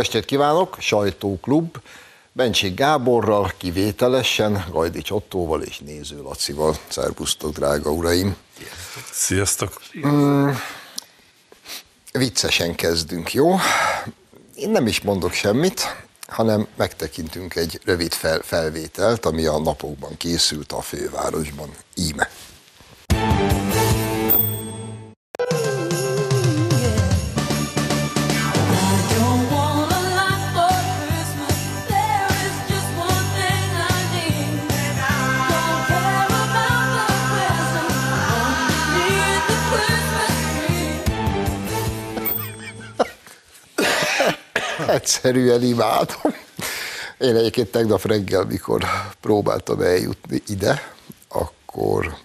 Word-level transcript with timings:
Estét 0.00 0.24
kívánok, 0.24 0.76
sajtóklub. 0.78 1.76
Bencsik 2.32 2.74
Gáborral, 2.74 3.52
kivételesen, 3.56 4.64
Gajdics 4.70 5.10
Ottóval 5.10 5.62
és 5.62 5.78
Néző 5.78 6.22
Lacival. 6.22 6.76
Szerbusztok, 6.88 7.52
drága 7.52 7.90
uraim! 7.90 8.36
Sziasztok! 9.12 9.80
Mm, 10.06 10.50
viccesen 12.12 12.74
kezdünk, 12.74 13.32
jó? 13.32 13.56
Én 14.54 14.70
nem 14.70 14.86
is 14.86 15.00
mondok 15.00 15.32
semmit, 15.32 16.06
hanem 16.26 16.66
megtekintünk 16.76 17.54
egy 17.54 17.80
rövid 17.84 18.12
fel, 18.12 18.40
felvételt, 18.42 19.26
ami 19.26 19.46
a 19.46 19.58
napokban 19.58 20.16
készült 20.16 20.72
a 20.72 20.80
fővárosban. 20.80 21.70
Íme. 21.94 22.30
Egyszerűen 44.90 45.62
imádom. 45.62 46.34
Én 47.18 47.36
egyébként 47.36 47.70
tegnap 47.70 48.06
reggel, 48.06 48.44
mikor 48.44 48.84
próbáltam 49.20 49.80
eljutni 49.80 50.42
ide, 50.46 50.92
akkor 51.28 52.16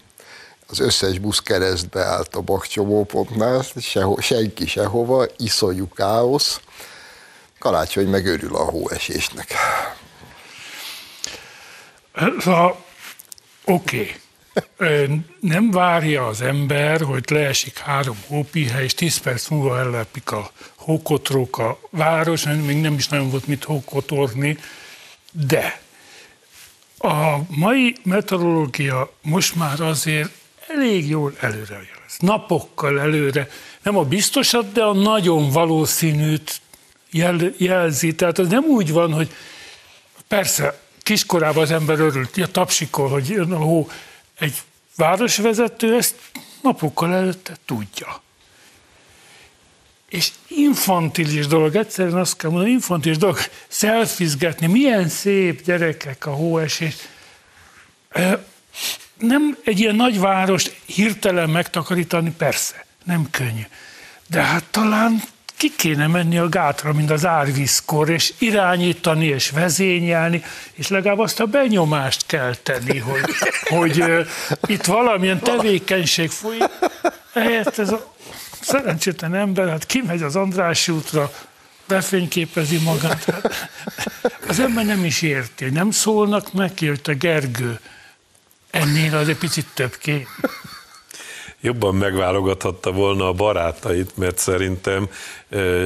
az 0.67 0.79
összes 0.79 1.19
busz 1.19 1.39
keresztbe 1.39 2.03
állt 2.03 2.35
a 2.35 2.41
bakcsomópontnál, 2.41 3.63
seho, 3.79 4.21
senki 4.21 4.67
sehova, 4.67 5.25
iszonyú 5.37 5.87
káosz. 5.87 6.59
Karácsony 7.59 8.07
meg 8.07 8.25
örül 8.25 8.55
a 8.55 8.63
hóesésnek. 8.63 9.53
Szóval, 12.39 12.83
oké. 13.65 13.99
Okay 13.99 14.23
nem 15.39 15.71
várja 15.71 16.27
az 16.27 16.41
ember, 16.41 17.01
hogy 17.01 17.23
leesik 17.29 17.77
három 17.77 18.17
hópihe, 18.27 18.83
és 18.83 18.93
tíz 18.93 19.17
perc 19.17 19.47
múlva 19.47 19.79
ellepik 19.79 20.31
a 20.31 20.51
hókotrók 20.75 21.57
a 21.57 21.79
város, 21.89 22.43
még 22.43 22.81
nem 22.81 22.93
is 22.93 23.07
nagyon 23.07 23.29
volt 23.29 23.47
mit 23.47 23.63
hókotorni, 23.63 24.57
de 25.31 25.81
a 26.97 27.37
mai 27.47 27.95
meteorológia 28.03 29.13
most 29.21 29.55
már 29.55 29.81
azért 29.81 30.29
elég 30.67 31.09
jól 31.09 31.33
előre 31.39 31.73
jelez. 31.73 32.17
Napokkal 32.19 32.99
előre. 32.99 33.49
Nem 33.81 33.97
a 33.97 34.03
biztosat, 34.03 34.71
de 34.71 34.83
a 34.83 34.93
nagyon 34.93 35.49
valószínűt 35.49 36.61
jel, 37.11 37.37
jelzi. 37.57 38.15
Tehát 38.15 38.37
az 38.37 38.47
nem 38.47 38.63
úgy 38.63 38.91
van, 38.91 39.13
hogy 39.13 39.33
persze 40.27 40.79
kiskorában 41.01 41.63
az 41.63 41.71
ember 41.71 41.99
örült, 41.99 42.37
a 42.37 42.47
tapsikol, 42.47 43.09
hogy 43.09 43.29
jön 43.29 43.51
a 43.51 43.57
hó, 43.57 43.89
egy 44.39 44.61
városvezető 44.95 45.97
ezt 45.97 46.15
napokkal 46.61 47.13
előtte 47.13 47.57
tudja. 47.65 48.21
És 50.09 50.31
infantilis 50.47 51.47
dolog, 51.47 51.75
egyszerűen 51.75 52.17
azt 52.17 52.37
kell 52.37 52.49
mondani, 52.49 52.71
infantilis 52.71 53.17
dolog, 53.17 53.37
szelfizgetni, 53.67 54.67
milyen 54.67 55.09
szép 55.09 55.63
gyerekek 55.63 56.25
a 56.25 56.31
hóesés. 56.31 56.95
Nem 59.17 59.57
egy 59.63 59.79
ilyen 59.79 59.95
nagy 59.95 60.19
várost 60.19 60.75
hirtelen 60.85 61.49
megtakarítani, 61.49 62.31
persze, 62.31 62.85
nem 63.03 63.29
könnyű. 63.29 63.63
De 64.27 64.41
hát 64.41 64.63
talán 64.63 65.23
ki 65.57 65.75
kéne 65.75 66.07
menni 66.07 66.37
a 66.37 66.49
gátra, 66.49 66.93
mint 66.93 67.11
az 67.11 67.25
árvízkor, 67.25 68.09
és 68.09 68.33
irányítani, 68.37 69.25
és 69.25 69.49
vezényelni, 69.49 70.43
és 70.73 70.87
legalább 70.87 71.19
azt 71.19 71.39
a 71.39 71.45
benyomást 71.45 72.25
kell 72.25 72.55
tenni, 72.55 72.97
hogy, 72.97 73.21
hogy 73.63 74.01
uh, 74.01 74.27
itt 74.65 74.85
valamilyen 74.85 75.39
tevékenység 75.39 76.29
folyik. 76.29 76.63
Ehhez 77.33 77.79
ez 77.79 77.89
a 77.89 78.13
szerencsétlen 78.61 79.35
ember, 79.35 79.69
hát 79.69 79.85
kimegy 79.85 80.21
az 80.21 80.35
András 80.35 80.87
útra, 80.87 81.31
befényképezi 81.87 82.77
magát. 82.77 83.23
Hát, 83.23 83.69
az 84.47 84.59
ember 84.59 84.85
nem 84.85 85.05
is 85.05 85.21
érti, 85.21 85.69
nem 85.69 85.91
szólnak 85.91 86.53
neki, 86.53 86.87
hogy 86.87 87.01
te 87.01 87.13
Gergő, 87.13 87.79
ennél 88.71 89.15
az 89.15 89.29
egy 89.29 89.37
picit 89.37 89.67
több 89.73 89.97
ké 89.97 90.27
jobban 91.65 91.95
megválogathatta 91.95 92.91
volna 92.91 93.27
a 93.27 93.33
barátait, 93.33 94.17
mert 94.17 94.37
szerintem 94.37 95.09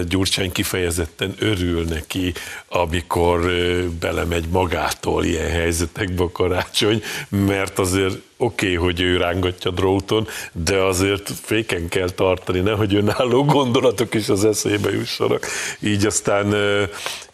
Gyurcsány 0.08 0.52
kifejezetten 0.52 1.34
örül 1.40 1.84
neki, 1.84 2.34
amikor 2.68 3.52
belemegy 4.00 4.48
magától 4.48 5.24
ilyen 5.24 5.50
helyzetekbe 5.50 6.24
a 6.24 6.32
karácsony, 6.32 7.02
mert 7.30 7.80
azért 7.80 8.16
oké, 8.38 8.66
okay, 8.66 8.76
hogy 8.76 9.02
ő 9.02 9.18
rángatja 9.18 9.72
dróton, 9.72 10.28
de 10.52 10.78
azért 10.78 11.32
féken 11.42 11.88
kell 11.88 12.10
tartani, 12.10 12.60
nehogy 12.60 12.96
önálló 12.96 13.46
gondolatok 13.46 14.14
is 14.14 14.30
az 14.30 14.46
eszébe 14.46 14.92
jussanak. 14.92 15.46
Így 15.80 16.06
aztán 16.06 16.56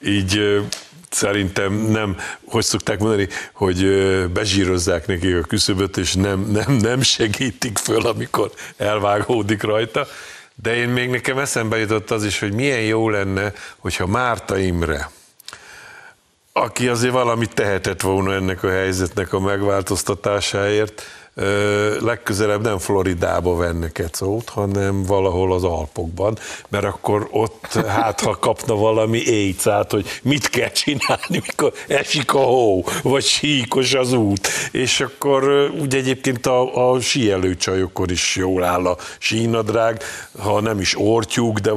így 0.06 0.62
szerintem 1.16 1.74
nem, 1.74 2.18
hogy 2.46 2.64
szokták 2.64 3.00
mondani, 3.00 3.28
hogy 3.54 3.86
bezsírozzák 4.34 5.08
neki 5.08 5.32
a 5.32 5.42
küszöböt, 5.42 5.98
és 5.98 6.14
nem, 6.14 6.40
nem, 6.40 6.74
nem 6.74 7.02
segítik 7.02 7.78
föl, 7.78 8.08
amikor 8.08 8.52
elvágódik 8.78 9.62
rajta. 9.64 10.08
De 10.56 10.76
én 10.76 10.90
még 10.90 11.10
nekem 11.10 11.38
eszembe 11.38 11.78
jutott 11.78 12.12
az 12.12 12.26
is, 12.26 12.40
hogy 12.40 12.54
milyen 12.54 12.82
jó 12.82 13.10
lenne, 13.10 13.54
hogyha 13.78 14.08
Márta 14.08 14.58
Imre, 14.58 15.10
aki 16.54 16.88
azért 16.88 17.14
valamit 17.14 17.54
tehetett 17.54 18.02
volna 18.02 18.34
ennek 18.34 18.64
a 18.64 18.70
helyzetnek 18.70 19.34
a 19.34 19.40
megváltoztatásáért, 19.40 21.04
legközelebb 22.00 22.62
nem 22.62 22.78
Floridába 22.78 23.56
venne 23.56 23.92
kecót, 23.92 24.50
hanem 24.50 25.04
valahol 25.04 25.54
az 25.54 25.64
Alpokban, 25.64 26.38
mert 26.70 26.86
akkor 26.86 27.28
ott 27.32 27.74
hát 27.88 28.22
ha 28.22 28.38
kapna 28.40 28.76
valami 28.76 29.18
éjcát, 29.18 29.92
hogy 29.92 30.20
mit 30.24 30.50
kell 30.50 30.70
csinálni, 30.70 31.42
mikor 31.48 31.74
esik 31.88 32.34
a 32.34 32.40
hó, 32.40 32.86
vagy 33.04 33.24
síkos 33.24 33.94
az 33.94 34.14
út, 34.14 34.48
és 34.72 35.00
akkor 35.00 35.44
ugye 35.80 35.98
egyébként 35.98 36.46
a, 36.46 36.92
a 36.92 37.00
síelőcsajokon 37.00 38.10
is 38.10 38.36
jól 38.36 38.64
áll 38.64 38.86
a 38.86 38.98
sínadrág, 39.18 40.02
ha 40.40 40.62
nem 40.62 40.80
is 40.80 41.00
ortyúk, 41.00 41.60
de 41.60 41.74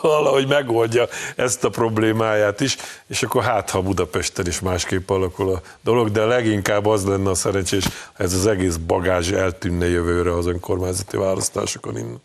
valahogy 0.00 0.46
megoldja 0.46 1.08
ezt 1.36 1.64
a 1.64 1.68
problémáját 1.68 2.60
is, 2.60 2.76
és 3.06 3.22
akkor 3.22 3.42
hát, 3.42 3.70
ha 3.70 3.82
Budapesten 3.82 4.46
is 4.46 4.60
másképp 4.60 5.10
alakul 5.10 5.52
a 5.52 5.60
dolog, 5.84 6.10
de 6.10 6.24
leginkább 6.24 6.86
az 6.86 7.04
lenne 7.04 7.30
a 7.30 7.34
szerencsés, 7.34 7.84
ez 8.16 8.34
az 8.34 8.46
egész 8.46 8.78
bagázs 8.86 9.30
eltűnne 9.30 9.88
jövőre 9.88 10.34
az 10.34 10.46
önkormányzati 10.46 11.16
választásokon 11.16 11.98
innen. 11.98 12.20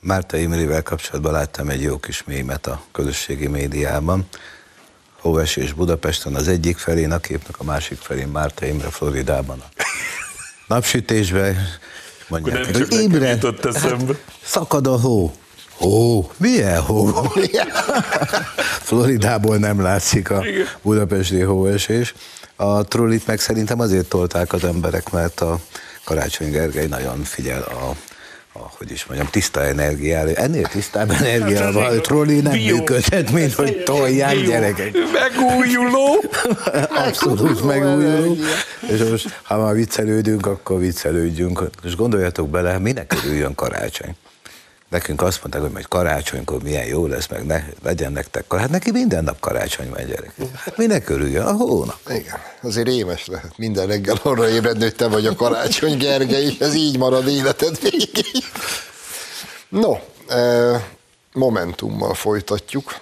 Márta 0.00 0.36
Imrivel 0.36 0.82
kapcsolatban 0.82 1.32
láttam 1.32 1.68
egy 1.68 1.82
jó 1.82 1.98
kis 1.98 2.24
mémet 2.24 2.66
a 2.66 2.82
közösségi 2.92 3.46
médiában. 3.46 4.28
Hóesés 5.20 5.72
Budapesten 5.72 6.34
az 6.34 6.48
egyik 6.48 6.76
felén 6.76 7.12
a 7.12 7.18
képnek, 7.18 7.54
a 7.58 7.64
másik 7.64 7.98
felén 7.98 8.28
Márta 8.28 8.66
Imre 8.66 8.90
Floridában. 8.90 9.62
A 9.62 9.82
napsütésben 10.74 11.56
mondják, 12.28 12.64
hogy 12.64 12.92
Imre, 12.92 13.26
hát, 13.26 14.18
szakad 14.44 14.86
a 14.86 15.00
hó. 15.00 15.32
Hó, 15.70 16.30
milyen 16.36 16.80
hó? 16.80 17.06
Floridából 18.88 19.56
nem 19.56 19.80
látszik 19.82 20.30
a 20.30 20.44
budapesti 20.82 21.40
hóesés. 21.40 22.14
A 22.56 22.82
trollit 22.84 23.26
meg 23.26 23.40
szerintem 23.40 23.80
azért 23.80 24.08
tolták 24.08 24.52
az 24.52 24.64
emberek, 24.64 25.10
mert 25.10 25.40
a 25.40 25.58
Karácsony 26.04 26.50
Gergely 26.50 26.86
nagyon 26.86 27.22
figyel 27.22 27.62
a 27.62 27.94
a, 28.56 28.70
hogy 28.78 28.90
is 28.90 29.04
mondjam, 29.04 29.28
tiszta 29.30 29.62
energiára. 29.62 30.32
Ennél 30.32 30.66
tisztább 30.66 31.10
energiával 31.10 31.82
hát 31.82 31.92
a 31.92 32.00
trolli 32.00 32.40
nem 32.40 32.52
Bio. 32.52 32.76
működhet, 32.76 33.30
mint 33.30 33.52
hogy 33.52 33.82
tolják 33.82 34.34
Bio. 34.34 34.50
gyerekek. 34.50 34.92
Megújuló! 35.12 36.24
Abszolút 37.06 37.64
megújuló. 37.64 38.36
És 38.90 39.00
most, 39.10 39.40
ha 39.42 39.58
már 39.58 39.74
viccelődünk, 39.74 40.46
akkor 40.46 40.78
viccelődjünk. 40.78 41.62
És 41.84 41.96
gondoljatok 41.96 42.48
bele, 42.48 42.78
minek 42.78 43.14
örüljön 43.24 43.54
karácsony? 43.54 44.16
Nekünk 44.94 45.22
azt 45.22 45.38
mondták, 45.40 45.62
hogy 45.62 45.70
majd 45.70 45.88
karácsonykor 45.88 46.62
milyen 46.62 46.86
jó 46.86 47.06
lesz, 47.06 47.28
meg 47.28 47.46
ne, 47.46 47.62
legyen 47.82 48.12
nektek 48.12 48.52
Hát 48.52 48.70
neki 48.70 48.90
minden 48.90 49.24
nap 49.24 49.40
karácsony 49.40 49.90
van, 49.90 50.06
gyerek. 50.06 50.34
Hát 50.56 50.76
minek 50.76 51.08
örüljön? 51.08 51.46
A 51.46 51.52
hónak. 51.52 51.98
Igen, 52.08 52.40
azért 52.62 52.88
émes 52.88 53.26
lehet 53.26 53.58
minden 53.58 53.86
reggel 53.86 54.18
arra 54.22 54.48
ébredni, 54.48 54.82
hogy 54.82 54.94
te 54.94 55.08
vagy 55.08 55.26
a 55.26 55.34
karácsony, 55.34 55.96
Gergely, 55.98 56.44
és 56.44 56.58
ez 56.58 56.74
így 56.74 56.98
marad 56.98 57.28
életed 57.28 57.80
végig. 57.80 58.44
No, 59.68 59.96
momentummal 61.32 62.14
folytatjuk. 62.14 62.94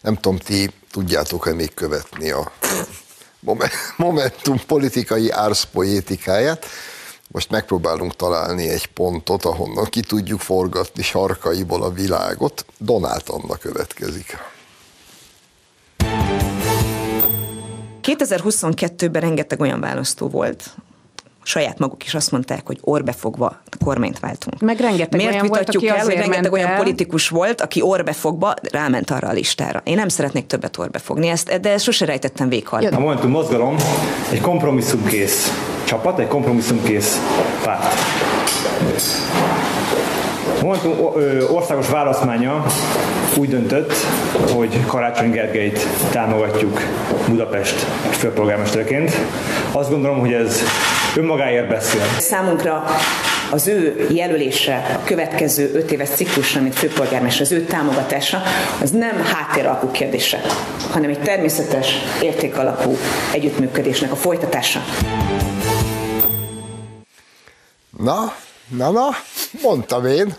Nem 0.00 0.14
tudom, 0.14 0.38
ti 0.38 0.70
tudjátok-e 0.90 1.52
még 1.52 1.74
követni 1.74 2.30
a 2.30 2.52
Momentum 3.96 4.60
politikai 4.66 5.30
árszpoétikáját 5.30 6.66
most 7.32 7.50
megpróbálunk 7.50 8.16
találni 8.16 8.68
egy 8.68 8.86
pontot, 8.86 9.44
ahonnan 9.44 9.84
ki 9.84 10.00
tudjuk 10.00 10.40
forgatni 10.40 11.02
sarkaiból 11.02 11.82
a 11.82 11.90
világot. 11.90 12.64
Donát 12.78 13.28
Anna 13.28 13.56
következik. 13.56 14.36
2022-ben 18.02 19.20
rengeteg 19.20 19.60
olyan 19.60 19.80
választó 19.80 20.28
volt, 20.28 20.74
saját 21.42 21.78
maguk 21.78 22.04
is 22.04 22.14
azt 22.14 22.30
mondták, 22.30 22.66
hogy 22.66 22.78
orbefogva 22.80 23.60
kormányt 23.84 24.18
váltunk. 24.18 24.60
Meg 24.60 24.80
rengeteg 24.80 25.16
Miért 25.16 25.32
olyan 25.32 25.46
volt, 25.46 25.58
vitatjuk 25.58 25.82
aki 25.82 25.98
el, 25.98 26.04
hogy 26.04 26.14
rengeteg 26.14 26.40
ment 26.42 26.52
olyan 26.52 26.68
el. 26.70 26.76
politikus 26.76 27.28
volt, 27.28 27.60
aki 27.60 27.82
orbefogva 27.82 28.54
ráment 28.72 29.10
arra 29.10 29.28
a 29.28 29.32
listára. 29.32 29.80
Én 29.84 29.94
nem 29.94 30.08
szeretnék 30.08 30.46
többet 30.46 30.78
orbefogni, 30.78 31.28
ezt, 31.28 31.60
de 31.60 31.70
ezt 31.70 31.84
sose 31.84 32.04
rejtettem 32.04 32.48
véghal. 32.48 32.84
A 32.84 32.98
Momentum 32.98 33.30
mozgalom 33.30 33.76
egy 34.30 34.40
kompromisszumkész 34.40 35.52
csapat, 35.84 36.18
egy 36.18 36.28
kompromisszumkész 36.28 37.20
párt. 37.64 37.94
A 40.60 40.62
Momentum 40.62 40.92
országos 41.54 41.88
választmánya 41.88 42.66
úgy 43.36 43.48
döntött, 43.48 43.92
hogy 44.52 44.86
Karácsony 44.86 45.30
Gergelyt 45.30 45.86
támogatjuk 46.10 46.80
Budapest 47.28 47.86
főpolgármestereként. 48.10 49.12
Azt 49.72 49.90
gondolom, 49.90 50.18
hogy 50.18 50.32
ez 50.32 50.60
önmagáért 51.16 51.68
beszél. 51.68 52.00
Számunkra 52.18 52.84
az 53.50 53.66
ő 53.66 54.06
jelölése 54.10 54.98
a 55.02 55.04
következő 55.04 55.70
öt 55.74 55.90
éves 55.90 56.08
ciklusra, 56.08 56.60
mint 56.60 56.74
főpolgármester, 56.74 57.42
az 57.42 57.52
ő 57.52 57.64
támogatása, 57.64 58.42
az 58.82 58.90
nem 58.90 59.24
háttéralapú 59.24 59.90
kérdése, 59.90 60.40
hanem 60.90 61.10
egy 61.10 61.20
természetes, 61.20 61.94
értékalapú 62.22 62.96
együttműködésnek 63.32 64.12
a 64.12 64.16
folytatása. 64.16 64.80
Na, 67.98 68.34
na, 68.68 68.90
na, 68.90 69.08
mondtam 69.62 70.06
én. 70.06 70.36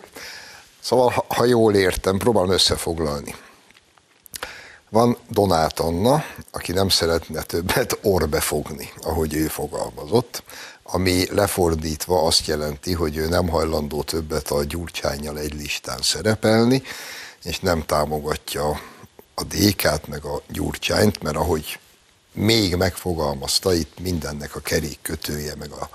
Szóval, 0.80 1.10
ha, 1.10 1.26
ha 1.28 1.46
jól 1.46 1.74
értem, 1.74 2.18
próbálom 2.18 2.52
összefoglalni. 2.52 3.36
Van 4.92 5.18
Donát 5.30 5.80
Anna, 5.80 6.24
aki 6.52 6.72
nem 6.72 6.90
szeretne 6.90 7.42
többet 7.42 7.98
orbe 8.02 8.40
fogni, 8.40 8.90
ahogy 9.02 9.34
ő 9.34 9.48
fogalmazott, 9.48 10.44
ami 10.84 11.26
lefordítva 11.30 12.26
azt 12.26 12.48
jelenti, 12.48 12.94
hogy 12.94 13.18
ő 13.18 13.28
nem 13.28 13.50
hajlandó 13.50 14.04
többet 14.04 14.52
a 14.52 14.64
gyurcsányjal 14.64 15.40
egy 15.40 15.54
listán 15.54 16.02
szerepelni, 16.02 16.84
és 17.44 17.60
nem 17.60 17.86
támogatja 17.86 18.70
a 19.34 19.44
DK-t, 19.44 20.08
meg 20.08 20.26
a 20.26 20.42
gyurcsányt, 20.50 21.22
mert 21.24 21.36
ahogy 21.36 21.80
még 22.34 22.76
megfogalmazta, 22.76 23.74
itt 23.74 24.00
mindennek 24.00 24.56
a 24.56 24.60
kerék 24.60 25.00
kötője, 25.02 25.56
meg 25.56 25.72
a 25.72 25.90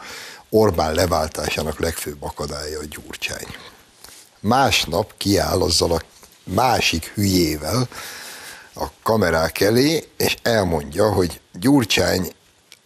Orbán 0.49 0.95
leváltásának 0.95 1.79
legfőbb 1.79 2.23
akadálya 2.23 2.79
a 2.79 2.85
gyurcsány. 2.85 3.57
Másnap 4.41 5.15
kiáll 5.17 5.63
azzal 5.63 5.93
a 5.93 6.03
másik 6.45 7.05
hülyével 7.15 7.89
a 8.77 8.87
kamerák 9.03 9.61
elé, 9.61 10.05
és 10.17 10.37
elmondja, 10.43 11.13
hogy 11.13 11.41
Gyurcsány 11.53 12.33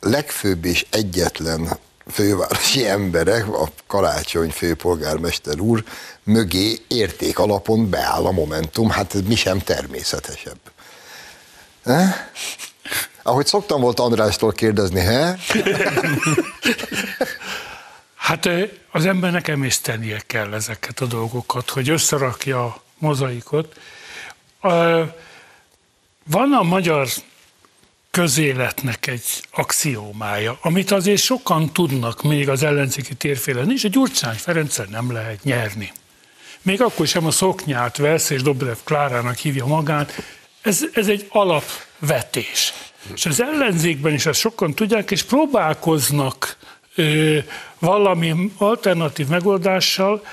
legfőbb 0.00 0.64
és 0.64 0.86
egyetlen 0.90 1.78
fővárosi 2.10 2.86
emberek, 2.88 3.48
a 3.48 3.68
Karácsony 3.86 4.50
főpolgármester 4.50 5.60
úr 5.60 5.84
mögé 6.24 6.78
érték 6.88 7.38
alapon 7.38 7.90
beáll 7.90 8.24
a 8.24 8.30
Momentum, 8.30 8.90
hát 8.90 9.14
ez 9.14 9.20
mi 9.20 9.34
sem 9.34 9.58
természetesebb. 9.58 10.58
Eh? 11.84 12.14
Ahogy 13.22 13.46
szoktam 13.46 13.80
volt 13.80 14.00
Andrástól 14.00 14.52
kérdezni, 14.52 15.00
he? 15.00 15.36
Hát 18.30 18.48
az 18.90 19.06
embernek 19.06 19.48
emésztenie 19.48 20.20
kell 20.26 20.54
ezeket 20.54 21.00
a 21.00 21.06
dolgokat, 21.06 21.70
hogy 21.70 21.88
összerakja 21.88 22.64
a 22.64 22.82
mozaikot. 22.98 23.74
Van 26.30 26.52
a 26.52 26.62
magyar 26.62 27.08
közéletnek 28.10 29.06
egy 29.06 29.44
axiómája, 29.50 30.58
amit 30.62 30.90
azért 30.90 31.20
sokan 31.20 31.72
tudnak 31.72 32.22
még 32.22 32.48
az 32.48 32.62
ellenzéki 32.62 33.14
térfélen 33.14 33.70
is, 33.70 33.82
hogy 33.82 33.90
Gyurcsány 33.90 34.36
Ferenccel 34.36 34.86
nem 34.90 35.12
lehet 35.12 35.44
nyerni. 35.44 35.92
Még 36.62 36.82
akkor 36.82 37.06
sem 37.06 37.26
a 37.26 37.30
szoknyát 37.30 37.96
vesz, 37.96 38.30
és 38.30 38.42
Dobrev 38.42 38.76
Klárának 38.84 39.36
hívja 39.36 39.66
magát, 39.66 40.12
ez, 40.62 40.84
ez 40.92 41.08
egy 41.08 41.26
alapvetés. 41.28 42.72
És 43.14 43.26
az 43.26 43.42
ellenzékben 43.42 44.14
is 44.14 44.26
ezt 44.26 44.40
sokan 44.40 44.74
tudják, 44.74 45.10
és 45.10 45.22
próbálkoznak 45.22 46.56
ö, 46.94 47.38
valami 47.78 48.52
alternatív 48.56 49.26
megoldással. 49.26 50.26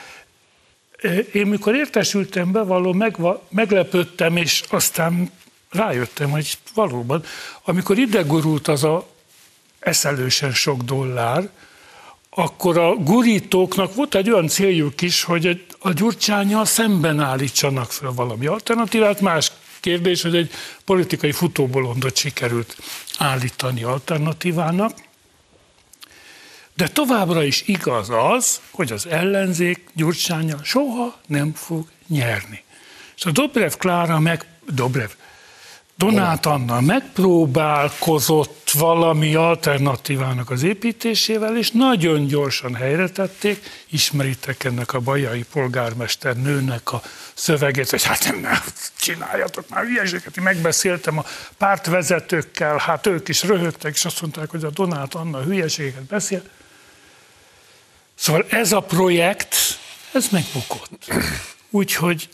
Én 1.34 1.48
mikor 1.48 1.76
értesültem 1.76 2.52
be, 2.52 2.62
való 2.62 2.94
megva, 2.94 3.48
meglepődtem, 3.50 4.38
és 4.38 4.64
aztán 4.70 5.32
rájöttem, 5.70 6.30
hogy 6.30 6.58
valóban, 6.74 7.24
amikor 7.64 7.98
ide 7.98 8.22
gurult 8.22 8.68
az 8.68 8.84
a 8.84 9.08
eszelősen 9.80 10.54
sok 10.54 10.82
dollár, 10.82 11.50
akkor 12.30 12.78
a 12.78 12.96
gurítóknak 12.96 13.96
volt 13.96 14.16
egy 14.16 14.30
olyan 14.30 14.48
céljuk 14.48 15.02
is, 15.02 15.24
hogy 15.24 15.66
a 15.80 15.92
gyurcsányjal 15.92 16.66
szemben 16.66 17.20
állítsanak 17.20 17.92
fel 17.92 18.12
valami 18.12 18.46
alternatívát. 18.46 19.22
Más 19.22 19.52
kérdés, 19.80 20.22
hogy 20.22 20.36
egy 20.36 20.52
politikai 20.86 21.32
futóbolondot 21.32 22.16
sikerült 22.16 22.78
állítani 23.18 23.84
alternatívának. 23.84 24.92
De 26.74 26.88
továbbra 26.88 27.44
is 27.44 27.64
igaz 27.66 28.10
az, 28.10 28.62
hogy 28.72 28.92
az 28.92 29.06
ellenzék 29.08 29.90
Gyurcsánya 29.94 30.58
soha 30.64 31.20
nem 31.28 31.54
fog 31.54 31.88
nyerni. 32.08 32.64
És 33.16 33.26
a 33.26 33.32
Dobrev 33.32 33.72
Klára 33.72 34.20
meg, 34.20 34.46
Dobrev, 34.70 35.10
Donát 35.98 36.46
Anna 36.46 36.82
megpróbálkozott 36.82 38.72
valami 38.74 39.36
alternatívának 39.36 40.50
az 40.50 40.64
építésével, 40.64 41.58
és 41.58 41.72
nagyon 41.72 42.26
gyorsan 42.26 42.76
helyre 42.76 43.10
tették. 43.10 43.86
Ismeritek 43.90 44.64
ennek 44.64 44.94
a 44.94 45.00
bajai 45.00 45.46
polgármester 45.52 46.36
nőnek 46.36 46.94
a 46.94 47.02
szövegét, 47.34 47.90
hogy 47.90 48.04
hát 48.04 48.36
nem, 48.42 48.64
csináljatok 49.00 49.70
már 49.70 49.84
ilyeséget. 49.84 50.38
Én 50.38 50.44
megbeszéltem 50.44 51.18
a 51.18 51.26
pártvezetőkkel, 51.58 52.78
hát 52.78 53.08
ők 53.08 53.28
is 53.28 53.44
röhögtek, 53.44 53.94
és 53.94 54.06
azt 54.06 54.22
mondták, 54.22 54.50
hogy 54.50 54.64
a 54.64 54.70
Donát 54.70 55.14
Anna 55.14 55.42
hülyeséget 55.42 56.04
beszél. 56.04 56.44
Szóval 58.16 58.46
ez 58.50 58.72
a 58.72 58.80
projekt, 58.80 59.56
ez 60.12 60.28
megbukott. 60.32 61.14
Úgyhogy 61.70 62.30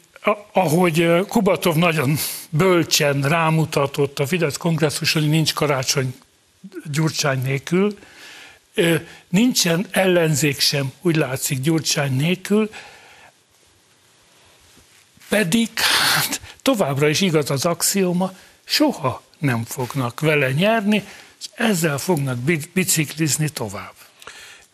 ahogy 0.52 1.26
Kubatov 1.28 1.76
nagyon 1.76 2.18
bölcsen 2.50 3.22
rámutatott 3.22 4.20
a 4.20 4.28
Fidesz 4.28 4.58
kongresszuson, 4.58 5.22
hogy 5.22 5.32
nincs 5.32 5.54
karácsony 5.54 6.16
Gyurcsány 6.92 7.42
nélkül, 7.42 7.98
nincsen 9.30 9.88
ellenzék 9.92 10.60
sem, 10.60 10.92
úgy 11.02 11.16
látszik 11.16 11.60
Gyurcsány 11.60 12.16
nélkül, 12.16 12.70
pedig 15.30 15.70
hát, 15.80 16.42
továbbra 16.62 17.08
is 17.08 17.22
igaz 17.22 17.50
az 17.50 17.66
axióma, 17.66 18.34
soha 18.64 19.24
nem 19.38 19.64
fognak 19.64 20.20
vele 20.20 20.52
nyerni, 20.52 21.04
és 21.40 21.46
ezzel 21.54 21.98
fognak 21.98 22.38
bi- 22.38 22.70
biciklizni 22.74 23.50
tovább. 23.50 23.94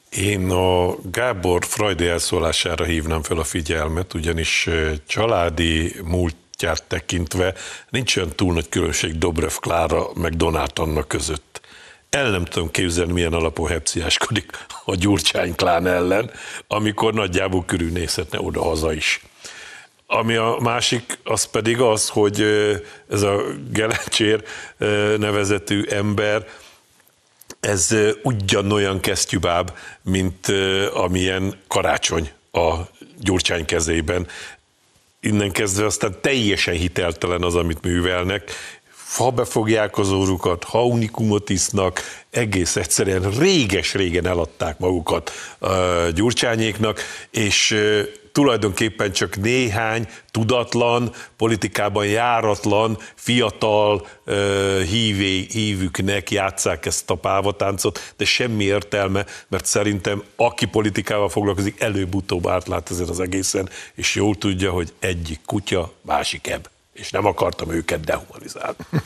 Én 0.09 0.49
a 0.49 0.95
Gábor 1.11 1.65
Freudi 1.65 2.07
elszólására 2.07 2.83
hívnám 2.83 3.23
fel 3.23 3.37
a 3.37 3.43
figyelmet, 3.43 4.13
ugyanis 4.13 4.69
családi 5.07 5.95
múltját 6.03 6.83
tekintve 6.83 7.53
nincs 7.89 8.17
olyan 8.17 8.29
túl 8.29 8.53
nagy 8.53 8.69
különbség 8.69 9.17
Dobrev 9.17 9.53
Klára 9.59 10.07
meg 10.15 10.35
Donát 10.35 10.79
Anna 10.79 11.03
között. 11.03 11.61
El 12.09 12.29
nem 12.29 12.45
tudom 12.45 12.71
képzelni, 12.71 13.11
milyen 13.11 13.33
alapú 13.33 13.65
hepciáskodik 13.65 14.51
a 14.85 14.95
Gyurcsány 14.95 15.55
klán 15.55 15.87
ellen, 15.87 16.31
amikor 16.67 17.13
nagyjából 17.13 17.65
körülnézhetne 17.65 18.39
oda-haza 18.41 18.93
is. 18.93 19.21
Ami 20.07 20.35
a 20.35 20.57
másik, 20.61 21.19
az 21.23 21.43
pedig 21.43 21.79
az, 21.81 22.09
hogy 22.09 22.41
ez 23.09 23.21
a 23.21 23.41
Gelencsér 23.71 24.43
nevezetű 25.17 25.83
ember, 25.83 26.47
ez 27.59 27.95
ugyanolyan 28.23 28.99
kesztyűbáb, 28.99 29.71
mint 30.01 30.47
amilyen 30.93 31.59
karácsony 31.67 32.31
a 32.51 32.75
Gyurcsány 33.19 33.65
kezében. 33.65 34.27
Innen 35.19 35.51
kezdve 35.51 35.85
aztán 35.85 36.15
teljesen 36.21 36.73
hiteltelen 36.73 37.43
az, 37.43 37.55
amit 37.55 37.81
művelnek. 37.81 38.51
Ha 39.15 39.31
befogják 39.31 39.97
az 39.97 40.11
órukat, 40.11 40.63
ha 40.63 40.85
unikumot 40.85 41.49
isznak, 41.49 42.01
egész 42.29 42.75
egyszerűen 42.75 43.31
réges-régen 43.31 44.27
eladták 44.27 44.79
magukat 44.79 45.31
ö, 45.59 46.07
Gyurcsányéknak, 46.13 47.01
és 47.29 47.77
tulajdonképpen 48.31 49.11
csak 49.11 49.35
néhány 49.35 50.07
tudatlan, 50.31 51.11
politikában 51.37 52.05
járatlan, 52.05 52.97
fiatal 53.15 54.07
hívé, 54.87 55.47
hívüknek 55.51 56.31
játszák 56.31 56.85
ezt 56.85 57.09
a 57.09 57.15
pávatáncot, 57.15 58.13
de 58.17 58.25
semmi 58.25 58.63
értelme, 58.63 59.25
mert 59.47 59.65
szerintem 59.65 60.23
aki 60.35 60.65
politikával 60.65 61.29
foglalkozik, 61.29 61.81
előbb-utóbb 61.81 62.47
átlát 62.47 62.91
ezen 62.91 63.07
az 63.07 63.19
egészen, 63.19 63.69
és 63.93 64.15
jól 64.15 64.35
tudja, 64.35 64.71
hogy 64.71 64.93
egyik 64.99 65.39
kutya, 65.45 65.93
másik 66.01 66.47
ebb. 66.47 66.69
És 66.93 67.11
nem 67.11 67.25
akartam 67.25 67.71
őket 67.71 67.99
dehumanizálni. 67.99 68.77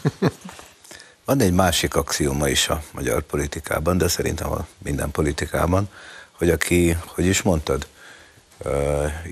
Van 1.25 1.39
egy 1.39 1.53
másik 1.53 1.95
axioma 1.95 2.49
is 2.49 2.69
a 2.69 2.83
magyar 2.91 3.21
politikában, 3.21 3.97
de 3.97 4.07
szerintem 4.07 4.51
a 4.51 4.67
minden 4.77 5.11
politikában, 5.11 5.89
hogy 6.31 6.49
aki, 6.49 6.97
hogy 7.05 7.25
is 7.25 7.41
mondtad, 7.41 7.87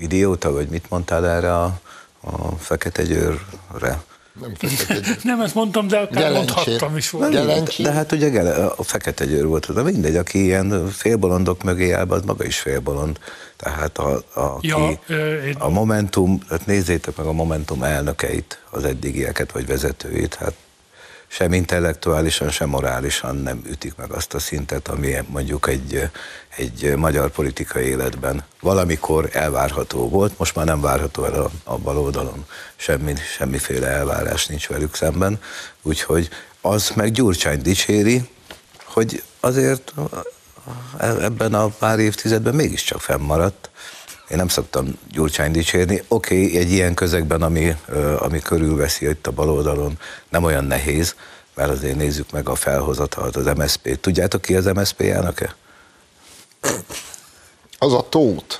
idióta, 0.00 0.52
vagy 0.52 0.68
mit 0.68 0.90
mondtál 0.90 1.26
erre 1.26 1.54
a, 1.54 1.80
a 2.20 2.56
fekete 2.58 3.02
győrre? 3.02 4.02
Nem. 4.40 4.52
Nem 5.22 5.40
ezt 5.40 5.54
mondtam, 5.54 5.88
de 5.88 5.98
akár 5.98 6.32
mondhattam 6.32 6.96
is 6.96 7.10
volna. 7.10 7.28
Gelencsi. 7.28 7.82
De 7.82 7.92
hát 7.92 8.12
ugye 8.12 8.28
gele, 8.28 8.64
a 8.66 8.82
fekete 8.82 9.24
győr 9.24 9.46
volt, 9.46 9.72
de 9.72 9.82
mindegy, 9.82 10.16
aki 10.16 10.42
ilyen 10.44 10.88
félbolondok 10.88 11.62
mögé 11.62 11.90
áll, 11.92 12.06
az 12.08 12.22
maga 12.22 12.44
is 12.44 12.58
félbolond. 12.58 13.18
Tehát 13.56 13.98
a, 13.98 14.14
a, 14.34 14.40
aki, 14.40 14.66
Ja, 14.66 14.98
én- 15.46 15.56
a 15.58 15.68
Momentum, 15.68 16.38
hát 16.48 16.66
nézzétek 16.66 17.16
meg 17.16 17.26
a 17.26 17.32
Momentum 17.32 17.82
elnökeit, 17.82 18.62
az 18.70 18.84
eddigieket 18.84 19.52
vagy 19.52 19.66
vezetőit, 19.66 20.34
hát 20.34 20.54
sem 21.32 21.52
intellektuálisan, 21.52 22.50
sem 22.50 22.68
morálisan 22.68 23.36
nem 23.36 23.62
ütik 23.66 23.94
meg 23.96 24.10
azt 24.10 24.34
a 24.34 24.38
szintet, 24.38 24.88
ami 24.88 25.14
mondjuk 25.26 25.68
egy, 25.68 26.10
egy 26.56 26.94
magyar 26.96 27.30
politikai 27.30 27.84
életben 27.84 28.44
valamikor 28.60 29.28
elvárható 29.32 30.08
volt, 30.08 30.38
most 30.38 30.54
már 30.54 30.66
nem 30.66 30.80
várható 30.80 31.24
el 31.24 31.34
a, 31.34 31.50
a 31.64 31.78
bal 31.78 31.98
oldalon, 31.98 32.46
semmi, 32.76 33.14
semmiféle 33.36 33.86
elvárás 33.86 34.46
nincs 34.46 34.68
velük 34.68 34.94
szemben, 34.94 35.40
úgyhogy 35.82 36.28
az 36.60 36.92
meg 36.94 37.10
Gyurcsány 37.10 37.62
dicséri, 37.62 38.28
hogy 38.84 39.22
azért 39.40 39.92
ebben 41.00 41.54
a 41.54 41.66
pár 41.66 41.98
évtizedben 41.98 42.54
mégiscsak 42.54 43.00
fennmaradt. 43.00 43.70
Én 44.28 44.36
nem 44.36 44.48
szoktam 44.48 44.98
Gyurcsány 45.10 45.50
dicsérni. 45.50 46.02
Oké, 46.08 46.44
okay, 46.44 46.56
egy 46.56 46.70
ilyen 46.70 46.94
közegben, 46.94 47.42
ami, 47.42 47.76
ami 48.18 48.38
körülveszi 48.38 49.08
itt 49.08 49.26
a 49.26 49.30
baloldalon, 49.30 49.98
nem 50.28 50.44
olyan 50.44 50.64
nehéz, 50.64 51.14
mert 51.54 51.70
azért 51.70 51.96
nézzük 51.96 52.30
meg 52.30 52.48
a 52.48 52.54
felhozatalt, 52.54 53.36
az 53.36 53.44
MSZP-t. 53.56 54.00
Tudjátok 54.00 54.42
ki 54.42 54.56
az 54.56 54.64
MSZP 54.64 55.00
elnöke? 55.00 55.54
Az 57.78 57.92
a 57.92 58.08
Tóth. 58.08 58.56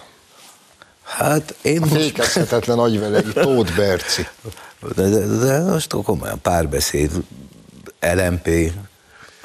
Hát 1.03 1.55
én 1.63 1.81
most, 1.81 1.93
Fékezhetetlen 1.93 2.79
agyvelei 2.79 3.33
Tóth 3.33 3.77
Berci. 3.77 4.27
de, 4.95 5.09
de, 5.09 5.27
de 5.27 5.61
most 5.61 5.95
komolyan 6.03 6.41
párbeszéd, 6.41 7.11
LMP, 8.01 8.73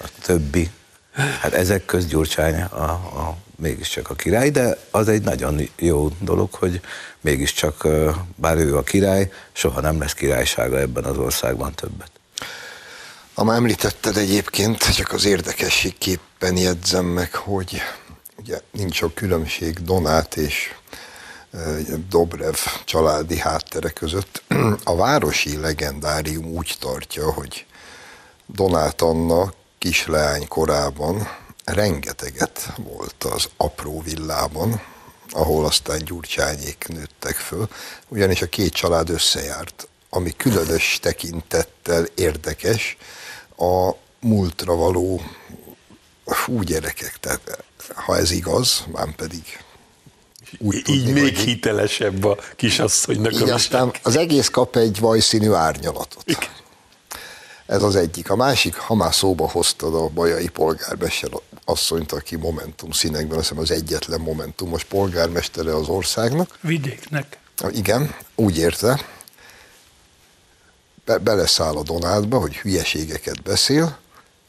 a 0.01 0.07
többi. 0.21 0.69
Hát 1.41 1.53
ezek 1.53 1.85
közt 1.85 2.07
Gyurcsány 2.07 2.61
a, 2.61 2.83
a, 2.83 3.37
mégiscsak 3.57 4.09
a 4.09 4.15
király, 4.15 4.49
de 4.49 4.77
az 4.91 5.07
egy 5.07 5.21
nagyon 5.21 5.69
jó 5.75 6.09
dolog, 6.19 6.53
hogy 6.53 6.81
mégiscsak, 7.21 7.87
bár 8.35 8.57
ő 8.57 8.77
a 8.77 8.83
király, 8.83 9.31
soha 9.51 9.81
nem 9.81 9.99
lesz 9.99 10.13
királysága 10.13 10.79
ebben 10.79 11.03
az 11.03 11.17
országban 11.17 11.73
többet. 11.73 12.11
Ha 13.33 13.43
már 13.43 13.57
említetted 13.57 14.17
egyébként, 14.17 14.95
csak 14.95 15.11
az 15.11 15.25
érdekességképpen 15.25 16.57
jegyzem 16.57 17.05
meg, 17.05 17.35
hogy 17.35 17.81
ugye 18.37 18.61
nincs 18.71 18.95
sok 18.95 19.13
különbség 19.13 19.83
Donát 19.83 20.35
és 20.35 20.73
Dobrev 22.09 22.55
családi 22.85 23.37
háttere 23.39 23.89
között. 23.89 24.43
A 24.83 24.95
városi 24.95 25.57
legendárium 25.57 26.45
úgy 26.45 26.75
tartja, 26.79 27.31
hogy 27.31 27.65
Donát 28.45 29.01
Anna 29.01 29.53
kisleány 29.77 30.47
korában 30.47 31.27
rengeteget 31.73 32.73
volt 32.77 33.23
az 33.23 33.49
apró 33.57 34.01
villában, 34.01 34.81
ahol 35.29 35.65
aztán 35.65 36.03
Gyurcsányék 36.05 36.85
nőttek 36.87 37.35
föl, 37.35 37.67
ugyanis 38.07 38.41
a 38.41 38.45
két 38.47 38.73
család 38.73 39.09
összejárt, 39.09 39.87
ami 40.09 40.31
különös 40.37 40.99
tekintettel 41.01 42.05
érdekes, 42.15 42.97
a 43.57 43.91
múltra 44.19 44.75
való 44.75 45.21
fú 46.25 46.61
gyerekek, 46.61 47.17
tehát 47.19 47.63
ha 47.93 48.17
ez 48.17 48.31
igaz, 48.31 48.83
már 48.91 49.15
pedig 49.15 49.65
úgy 50.59 50.75
Így 50.75 50.83
tudni, 50.83 51.11
még 51.11 51.23
hogy- 51.23 51.37
hitelesebb 51.43 52.23
a 52.23 52.37
kisasszonynak 52.55 53.33
így 53.33 53.49
a 53.49 53.53
aztán 53.53 53.93
az 54.03 54.15
egész 54.15 54.49
kap 54.49 54.75
egy 54.75 54.99
vajszínű 54.99 55.51
árnyalatot. 55.51 56.23
Ez 57.65 57.83
az 57.83 57.95
egyik. 57.95 58.29
A 58.29 58.35
másik, 58.35 58.75
ha 58.75 58.95
már 58.95 59.13
szóba 59.15 59.49
hoztad 59.49 59.95
a 59.95 60.07
bajai 60.07 60.47
polgármester 60.47 61.29
asszonyt, 61.69 62.11
aki 62.11 62.35
Momentum 62.35 62.91
színekben, 62.91 63.37
azt 63.37 63.47
hiszem 63.47 63.63
az 63.63 63.71
egyetlen 63.71 64.19
Momentumos 64.19 64.83
polgármestere 64.83 65.75
az 65.75 65.87
országnak. 65.87 66.57
Vidéknek. 66.61 67.37
Igen, 67.71 68.15
úgy 68.35 68.57
érte, 68.57 69.05
be, 71.05 71.17
beleszáll 71.17 71.75
a 71.75 71.83
Donátba, 71.83 72.39
hogy 72.39 72.55
hülyeségeket 72.55 73.41
beszél, 73.41 73.97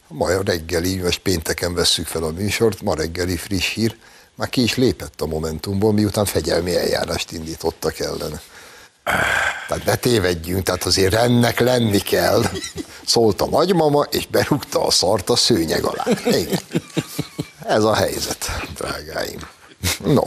ma 0.07 0.25
a 0.25 0.41
reggeli, 0.43 0.95
most 0.95 1.19
pénteken 1.19 1.73
vesszük 1.73 2.07
fel 2.07 2.23
a 2.23 2.31
műsort, 2.31 2.81
ma 2.81 2.95
reggeli 2.95 3.37
friss 3.37 3.73
hír, 3.73 3.95
már 4.35 4.49
ki 4.49 4.63
is 4.63 4.75
lépett 4.75 5.21
a 5.21 5.25
Momentumból, 5.25 5.93
miután 5.93 6.25
fegyelmi 6.25 6.75
eljárást 6.75 7.31
indítottak 7.31 7.99
ellene. 7.99 8.41
Tehát 9.67 9.85
ne 9.85 9.95
tévedjünk, 9.95 10.63
tehát 10.63 10.83
azért 10.83 11.13
ennek 11.13 11.59
lenni 11.59 11.97
kell. 11.97 12.43
Szólt 13.05 13.41
a 13.41 13.45
nagymama, 13.45 14.01
és 14.01 14.27
berúgta 14.27 14.85
a 14.85 14.91
szart 14.91 15.29
a 15.29 15.35
szőnyeg 15.35 15.83
alá. 15.83 16.05
Igen. 16.25 16.59
Ez 17.65 17.83
a 17.83 17.93
helyzet, 17.93 18.51
drágáim. 18.75 19.39
No, 20.03 20.23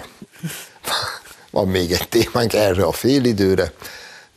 van 1.51 1.69
még 1.69 1.93
egy 1.93 2.09
témánk 2.09 2.53
erre 2.53 2.85
a 2.85 2.93
félidőre. 2.93 3.73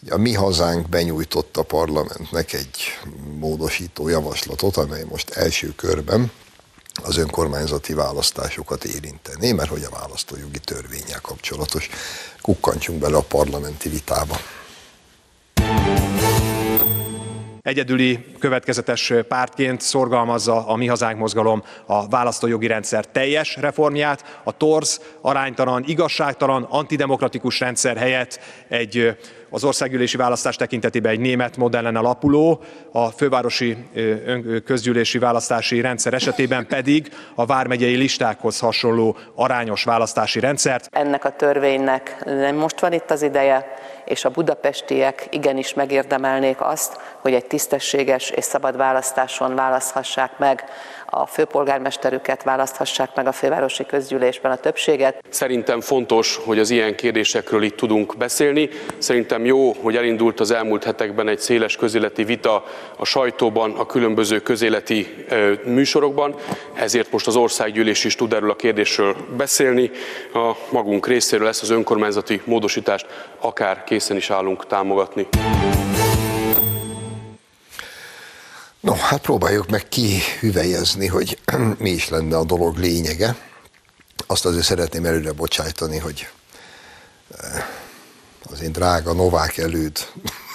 A 0.09 0.17
mi 0.17 0.33
hazánk 0.33 0.89
benyújtott 0.89 1.57
a 1.57 1.63
parlamentnek 1.63 2.53
egy 2.53 2.99
módosító 3.39 4.07
javaslatot, 4.07 4.77
amely 4.77 5.03
most 5.09 5.29
első 5.29 5.73
körben 5.75 6.31
az 7.03 7.17
önkormányzati 7.17 7.93
választásokat 7.93 8.83
érintené, 8.83 9.51
mert 9.51 9.69
hogy 9.69 9.83
a 9.83 9.95
választójogi 9.99 10.59
törvényel 10.59 11.21
kapcsolatos. 11.21 11.89
Kukkantsunk 12.41 12.99
bele 12.99 13.17
a 13.17 13.21
parlamenti 13.21 13.89
vitába. 13.89 14.37
Egyedüli 17.61 18.25
következetes 18.39 19.13
pártként 19.27 19.81
szorgalmazza 19.81 20.67
a 20.67 20.75
Mi 20.75 20.87
Hazánk 20.87 21.19
mozgalom 21.19 21.63
a 21.85 22.07
választójogi 22.07 22.67
rendszer 22.67 23.05
teljes 23.05 23.55
reformját, 23.55 24.39
a 24.43 24.57
torz, 24.57 25.01
aránytalan, 25.21 25.83
igazságtalan, 25.87 26.63
antidemokratikus 26.63 27.59
rendszer 27.59 27.97
helyett 27.97 28.39
egy 28.67 29.17
az 29.55 29.63
országgyűlési 29.63 30.17
választás 30.17 30.55
tekintetében 30.55 31.11
egy 31.11 31.19
német 31.19 31.57
modellen 31.57 31.95
alapuló, 31.95 32.61
a 32.91 33.07
fővárosi 33.07 33.77
közgyűlési 34.65 35.17
választási 35.17 35.81
rendszer 35.81 36.13
esetében 36.13 36.67
pedig 36.67 37.11
a 37.35 37.45
vármegyei 37.45 37.95
listákhoz 37.95 38.59
hasonló 38.59 39.17
arányos 39.35 39.83
választási 39.83 40.39
rendszert. 40.39 40.89
Ennek 40.91 41.25
a 41.25 41.29
törvénynek 41.29 42.23
nem 42.25 42.55
most 42.55 42.79
van 42.79 42.93
itt 42.93 43.11
az 43.11 43.21
ideje, 43.21 43.65
és 44.05 44.25
a 44.25 44.29
budapestiek 44.29 45.27
igenis 45.29 45.73
megérdemelnék 45.73 46.61
azt, 46.61 46.99
hogy 47.21 47.33
egy 47.33 47.45
tisztességes 47.45 48.29
és 48.29 48.43
szabad 48.43 48.77
választáson 48.77 49.55
választhassák 49.55 50.37
meg 50.37 50.63
a 51.17 51.25
főpolgármesterüket, 51.25 52.43
választhassák 52.43 53.15
meg 53.15 53.27
a 53.27 53.31
fővárosi 53.31 53.85
közgyűlésben 53.85 54.51
a 54.51 54.55
többséget. 54.55 55.23
Szerintem 55.29 55.81
fontos, 55.81 56.39
hogy 56.45 56.59
az 56.59 56.69
ilyen 56.69 56.95
kérdésekről 56.95 57.63
itt 57.63 57.75
tudunk 57.75 58.17
beszélni. 58.17 58.69
Szerintem 58.97 59.45
jó, 59.45 59.73
hogy 59.73 59.95
elindult 59.95 60.39
az 60.39 60.51
elmúlt 60.51 60.83
hetekben 60.83 61.27
egy 61.27 61.39
széles 61.39 61.75
közéleti 61.75 62.23
vita 62.23 62.63
a 62.97 63.05
sajtóban, 63.05 63.71
a 63.71 63.85
különböző 63.85 64.39
közéleti 64.39 65.25
műsorokban, 65.65 66.35
ezért 66.73 67.11
most 67.11 67.27
az 67.27 67.35
országgyűlés 67.35 68.03
is 68.03 68.15
tud 68.15 68.33
erről 68.33 68.49
a 68.49 68.55
kérdésről 68.55 69.15
beszélni. 69.37 69.91
A 70.33 70.51
magunk 70.69 71.07
részéről 71.07 71.47
ezt 71.47 71.61
az 71.61 71.69
önkormányzati 71.69 72.41
módosítást 72.45 73.05
akár 73.39 73.83
készen 73.83 74.17
is 74.17 74.29
állunk 74.29 74.67
támogatni. 74.67 75.27
Hát 79.05 79.21
próbáljuk 79.21 79.69
meg 79.69 79.87
kihüvelyezni, 79.87 81.07
hogy 81.07 81.39
mi 81.77 81.89
is 81.89 82.09
lenne 82.09 82.37
a 82.37 82.43
dolog 82.43 82.77
lényege. 82.77 83.35
Azt 84.27 84.45
azért 84.45 84.65
szeretném 84.65 85.05
előre 85.05 85.31
bocsájtani, 85.31 85.97
hogy 85.97 86.27
eh, 87.37 87.65
az 88.51 88.61
én 88.61 88.71
drága 88.71 89.13
Novák 89.13 89.57
előd 89.57 89.97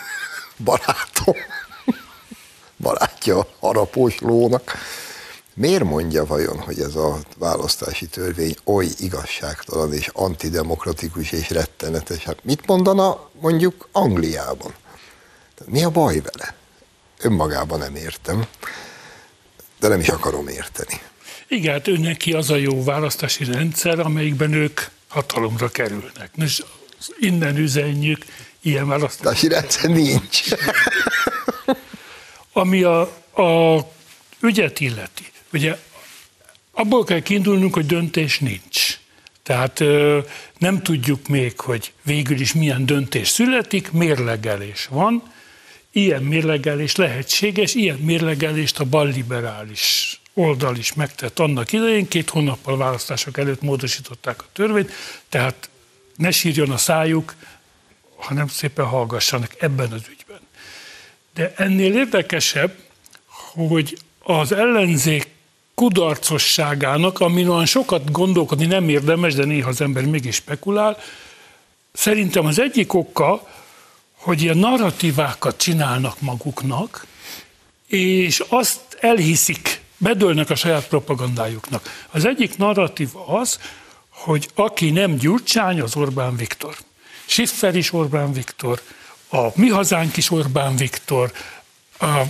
barátom, 0.64 1.37
barátja 2.87 3.47
harapós 3.61 4.19
lónak, 4.19 4.73
miért 5.54 5.85
mondja 5.85 6.26
vajon, 6.26 6.59
hogy 6.59 6.80
ez 6.80 6.95
a 6.95 7.19
választási 7.38 8.07
törvény 8.07 8.57
oly 8.64 8.88
igazságtalan 8.99 9.92
és 9.92 10.09
antidemokratikus 10.12 11.33
és 11.33 11.50
rettenetes? 11.50 12.25
Hát 12.25 12.45
mit 12.45 12.66
mondana 12.66 13.28
mondjuk 13.40 13.88
Angliában? 13.92 14.75
Mi 15.64 15.85
a 15.85 15.90
baj 15.90 16.21
vele? 16.21 16.59
Önmagában 17.22 17.78
nem 17.78 17.94
értem, 17.94 18.46
de 19.80 19.88
nem 19.88 20.00
is 20.00 20.08
akarom 20.08 20.48
érteni. 20.48 21.00
Igen, 21.48 21.72
hát 21.72 21.88
ő 21.88 21.96
neki 21.96 22.32
az 22.32 22.50
a 22.50 22.56
jó 22.56 22.84
választási 22.84 23.44
rendszer, 23.44 23.98
amelyikben 23.98 24.52
ők 24.52 24.80
hatalomra 25.08 25.68
kerülnek. 25.68 26.30
Nos, 26.34 26.62
innen 27.18 27.56
üzenjük, 27.56 28.24
ilyen 28.60 28.88
választási 28.88 29.48
rendszer 29.48 29.90
nincs. 29.90 30.42
Ami 32.52 32.82
a, 32.82 33.00
a 33.42 33.86
ügyet 34.40 34.80
illeti, 34.80 35.32
ugye 35.52 35.78
abból 36.72 37.04
kell 37.04 37.20
kiindulnunk, 37.20 37.74
hogy 37.74 37.86
döntés 37.86 38.38
nincs. 38.38 38.98
Tehát 39.42 39.82
nem 40.58 40.82
tudjuk 40.82 41.28
még, 41.28 41.60
hogy 41.60 41.92
végül 42.02 42.40
is 42.40 42.52
milyen 42.52 42.86
döntés 42.86 43.28
születik, 43.28 43.92
mérlegelés 43.92 44.86
van, 44.90 45.22
ilyen 45.92 46.23
mérlegelés 46.23 46.97
lehetséges, 46.97 47.75
ilyen 47.75 47.99
mérlegelést 47.99 48.80
a 48.80 48.85
balliberális 48.85 50.20
oldal 50.35 50.76
is 50.76 50.94
megtett 50.94 51.38
annak 51.38 51.73
idején, 51.73 52.09
két 52.09 52.30
hónappal 52.30 52.76
választások 52.76 53.38
előtt 53.38 53.62
módosították 53.62 54.42
a 54.42 54.47
törvényt, 54.52 54.92
tehát 55.28 55.68
ne 56.16 56.30
sírjon 56.30 56.70
a 56.70 56.76
szájuk, 56.76 57.35
hanem 58.16 58.49
szépen 58.49 58.85
hallgassanak 58.85 59.54
ebben 59.59 59.92
az 59.92 60.02
ügyben. 60.11 60.40
De 61.35 61.52
ennél 61.56 61.94
érdekesebb, 61.94 62.75
hogy 63.68 63.99
az 64.18 64.52
ellenzék 64.52 65.28
kudarcosságának, 65.75 67.20
amin 67.20 67.49
olyan 67.49 67.66
sokat 67.66 68.11
gondolkodni 68.11 68.66
nem 68.66 68.88
érdemes, 68.88 69.35
de 69.35 69.44
néha 69.44 69.68
az 69.68 69.80
ember 69.80 70.04
mégis 70.04 70.35
spekulál, 70.35 70.99
szerintem 71.92 72.47
az 72.47 72.59
egyik 72.61 72.94
oka, 72.94 73.49
hogy 74.20 74.42
ilyen 74.42 74.58
narratívákat 74.58 75.56
csinálnak 75.56 76.20
maguknak, 76.20 77.06
és 77.86 78.42
azt 78.48 78.80
elhiszik, 79.00 79.80
bedőlnek 79.96 80.50
a 80.50 80.54
saját 80.54 80.88
propagandájuknak. 80.88 82.06
Az 82.10 82.24
egyik 82.24 82.56
narratív 82.56 83.08
az, 83.26 83.58
hogy 84.08 84.48
aki 84.54 84.90
nem 84.90 85.16
Gyurcsány, 85.16 85.80
az 85.80 85.96
Orbán 85.96 86.36
Viktor. 86.36 86.76
Schiffer 87.26 87.76
is 87.76 87.92
Orbán 87.92 88.32
Viktor, 88.32 88.80
a 89.28 89.46
Mi 89.54 89.68
Hazánk 89.68 90.16
is 90.16 90.30
Orbán 90.30 90.76
Viktor, 90.76 91.32
a 91.98 92.22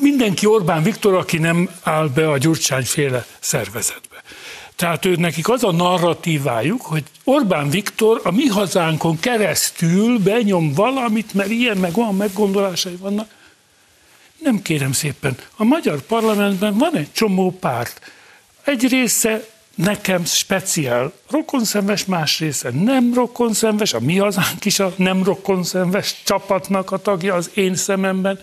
mindenki 0.00 0.46
Orbán 0.46 0.82
Viktor, 0.82 1.14
aki 1.14 1.38
nem 1.38 1.70
áll 1.82 2.08
be 2.08 2.30
a 2.30 2.38
Gyurcsány 2.38 2.84
féle 2.84 3.26
szervezetbe. 3.40 4.22
Tehát 4.80 5.04
ő 5.04 5.14
nekik 5.14 5.48
az 5.48 5.64
a 5.64 5.72
narratívájuk, 5.72 6.82
hogy 6.82 7.04
Orbán 7.24 7.70
Viktor 7.70 8.20
a 8.24 8.30
mi 8.30 8.46
hazánkon 8.46 9.18
keresztül 9.18 10.18
benyom 10.18 10.72
valamit, 10.72 11.34
mert 11.34 11.48
ilyen 11.48 11.76
meg 11.76 11.96
olyan 11.96 12.14
meggondolásai 12.14 12.96
vannak. 12.96 13.30
Nem 14.38 14.62
kérem 14.62 14.92
szépen, 14.92 15.36
a 15.56 15.64
magyar 15.64 16.00
parlamentben 16.00 16.78
van 16.78 16.96
egy 16.96 17.12
csomó 17.12 17.50
párt. 17.50 18.00
Egy 18.64 18.88
része 18.88 19.48
nekem 19.74 20.24
speciál 20.24 21.12
rokonszenves, 21.30 22.04
más 22.04 22.38
része 22.38 22.70
nem 22.70 23.14
rokonszenves, 23.14 23.92
a 23.92 24.00
mi 24.00 24.16
hazánk 24.16 24.64
is 24.64 24.78
a 24.78 24.92
nem 24.96 25.22
rokonszenves 25.22 26.22
csapatnak 26.24 26.90
a 26.90 27.02
tagja 27.02 27.34
az 27.34 27.50
én 27.54 27.74
szememben. 27.74 28.40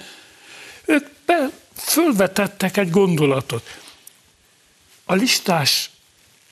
Ők 0.85 1.07
be, 1.25 1.49
fölvetettek 1.73 2.77
egy 2.77 2.89
gondolatot. 2.89 3.77
A 5.05 5.13
listás, 5.13 5.89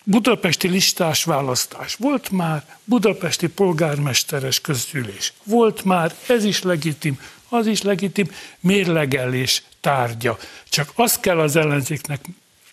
budapesti 0.06 0.68
listás 0.68 1.24
választás. 1.24 1.96
Volt 1.96 2.30
már 2.30 2.66
budapesti 2.84 3.48
polgármesteres 3.48 4.62
közgyűlés. 4.62 5.34
Volt 5.44 5.84
már, 5.84 6.16
ez 6.28 6.44
is 6.44 6.62
legitim, 6.62 7.20
az 7.50 7.68
is 7.68 7.82
legitim, 7.82 8.32
mérlegelés 8.60 9.64
tárgya. 9.82 10.38
Csak 10.70 10.92
azt 10.96 11.20
kell 11.20 11.40
az 11.40 11.56
ellenzéknek 11.56 12.26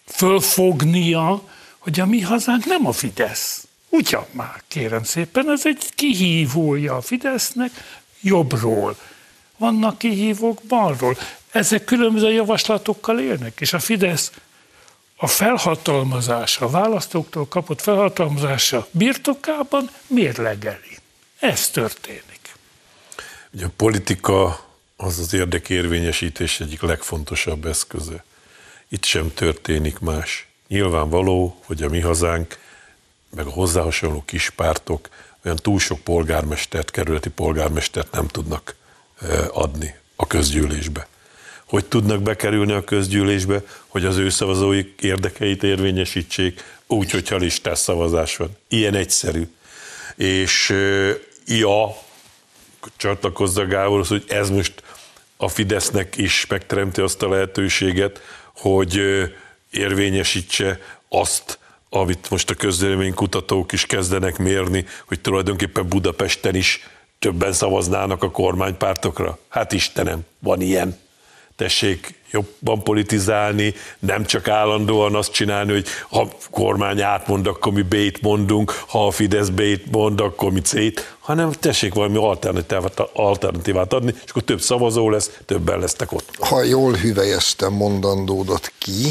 fölfognia, 0.05 1.43
hogy 1.79 2.01
a 2.01 2.07
mi 2.07 2.21
hazánk 2.21 2.65
nem 2.65 2.87
a 2.87 2.93
Fidesz. 2.93 3.67
Ugyan 3.89 4.27
már, 4.31 4.63
kérem 4.69 5.05
szépen, 5.05 5.51
ez 5.51 5.67
egy 5.67 5.95
kihívója 5.95 6.97
a 6.97 7.01
Fidesznek 7.01 7.71
jobbról. 8.21 8.97
Vannak 9.57 9.99
kihívók 9.99 10.61
balról. 10.69 11.17
Ezek 11.51 11.85
különböző 11.85 12.33
javaslatokkal 12.33 13.21
élnek, 13.21 13.61
és 13.61 13.73
a 13.73 13.79
Fidesz 13.79 14.33
a 15.23 15.27
felhatalmazása, 15.27 16.65
a 16.65 16.71
választóktól 16.71 17.49
kapott 17.49 17.81
felhatalmazása 17.81 18.87
birtokában 18.91 19.91
mérlegeli. 20.07 20.99
Ez 21.39 21.71
történik. 21.71 22.55
Ugye 23.53 23.67
a 23.67 23.71
politika 23.77 24.67
az 24.97 25.19
az 25.19 25.33
érdekérvényesítés 25.33 26.61
egyik 26.61 26.81
legfontosabb 26.81 27.67
eszköze. 27.67 28.25
Itt 28.89 29.05
sem 29.05 29.35
történik 29.35 29.99
más. 29.99 30.49
Nyilvánvaló, 30.69 31.61
hogy 31.65 31.83
a 31.83 31.89
mi 31.89 32.01
hazánk, 32.01 32.59
meg 33.35 33.47
a 33.47 33.51
hozzá 33.51 33.83
hasonló 33.83 34.23
kispártok 34.27 35.09
olyan 35.45 35.57
túl 35.57 35.79
sok 35.79 36.01
polgármestert, 36.01 36.91
kerületi 36.91 37.31
polgármestert 37.31 38.13
nem 38.13 38.27
tudnak 38.27 38.75
adni 39.53 39.95
a 40.17 40.27
közgyűlésbe 40.27 41.07
hogy 41.73 41.85
tudnak 41.85 42.23
bekerülni 42.23 42.73
a 42.73 42.85
közgyűlésbe, 42.85 43.63
hogy 43.89 44.05
az 44.05 44.17
ő 44.17 44.29
szavazóik 44.29 44.99
érdekeit 45.01 45.63
érvényesítsék, 45.63 46.65
úgy, 46.87 47.11
hogyha 47.11 47.37
listás 47.37 47.79
szavazás 47.79 48.37
van. 48.37 48.57
Ilyen 48.69 48.95
egyszerű. 48.95 49.49
És 50.17 50.75
ja, 51.47 51.97
csatlakozza 52.97 53.67
Gáborhoz, 53.67 54.09
hogy 54.09 54.25
ez 54.29 54.51
most 54.51 54.83
a 55.37 55.49
Fidesznek 55.49 56.17
is 56.17 56.47
megteremti 56.47 57.01
azt 57.01 57.23
a 57.23 57.29
lehetőséget, 57.29 58.21
hogy 58.57 59.01
érvényesítse 59.71 60.81
azt, 61.09 61.59
amit 61.91 62.31
most 62.31 62.51
a 62.51 62.55
közvéleménykutatók 62.55 63.73
is 63.73 63.87
kezdenek 63.87 64.39
mérni, 64.39 64.85
hogy 65.07 65.21
tulajdonképpen 65.21 65.89
Budapesten 65.89 66.55
is 66.55 66.89
többen 67.19 67.53
szavaznának 67.53 68.23
a 68.23 68.31
kormánypártokra. 68.31 69.39
Hát 69.49 69.73
Istenem, 69.73 70.21
van 70.39 70.61
ilyen 70.61 71.01
tessék 71.57 72.21
jobban 72.31 72.83
politizálni, 72.83 73.75
nem 73.99 74.25
csak 74.25 74.49
állandóan 74.49 75.15
azt 75.15 75.33
csinálni, 75.33 75.73
hogy 75.73 75.87
ha 76.09 76.29
kormány 76.51 77.01
átmond, 77.01 77.47
akkor 77.47 77.73
mi 77.73 77.83
B-t 77.83 78.21
mondunk, 78.21 78.71
ha 78.87 79.07
a 79.07 79.11
Fidesz 79.11 79.49
B-t 79.49 79.91
mond, 79.91 80.21
akkor 80.21 80.53
mi 80.53 80.61
C-t, 80.61 81.17
hanem 81.19 81.53
tessék 81.53 81.95
valami 81.95 82.17
alternatívát, 82.17 83.01
alternatívát 83.13 83.93
adni, 83.93 84.15
és 84.25 84.31
akkor 84.31 84.43
több 84.43 84.61
szavazó 84.61 85.11
lesz, 85.11 85.31
többen 85.47 85.79
lesztek 85.79 86.13
ott. 86.13 86.37
Ha 86.39 86.63
jól 86.63 86.93
hüvelyeztem 86.93 87.73
mondandódat 87.73 88.73
ki, 88.79 89.07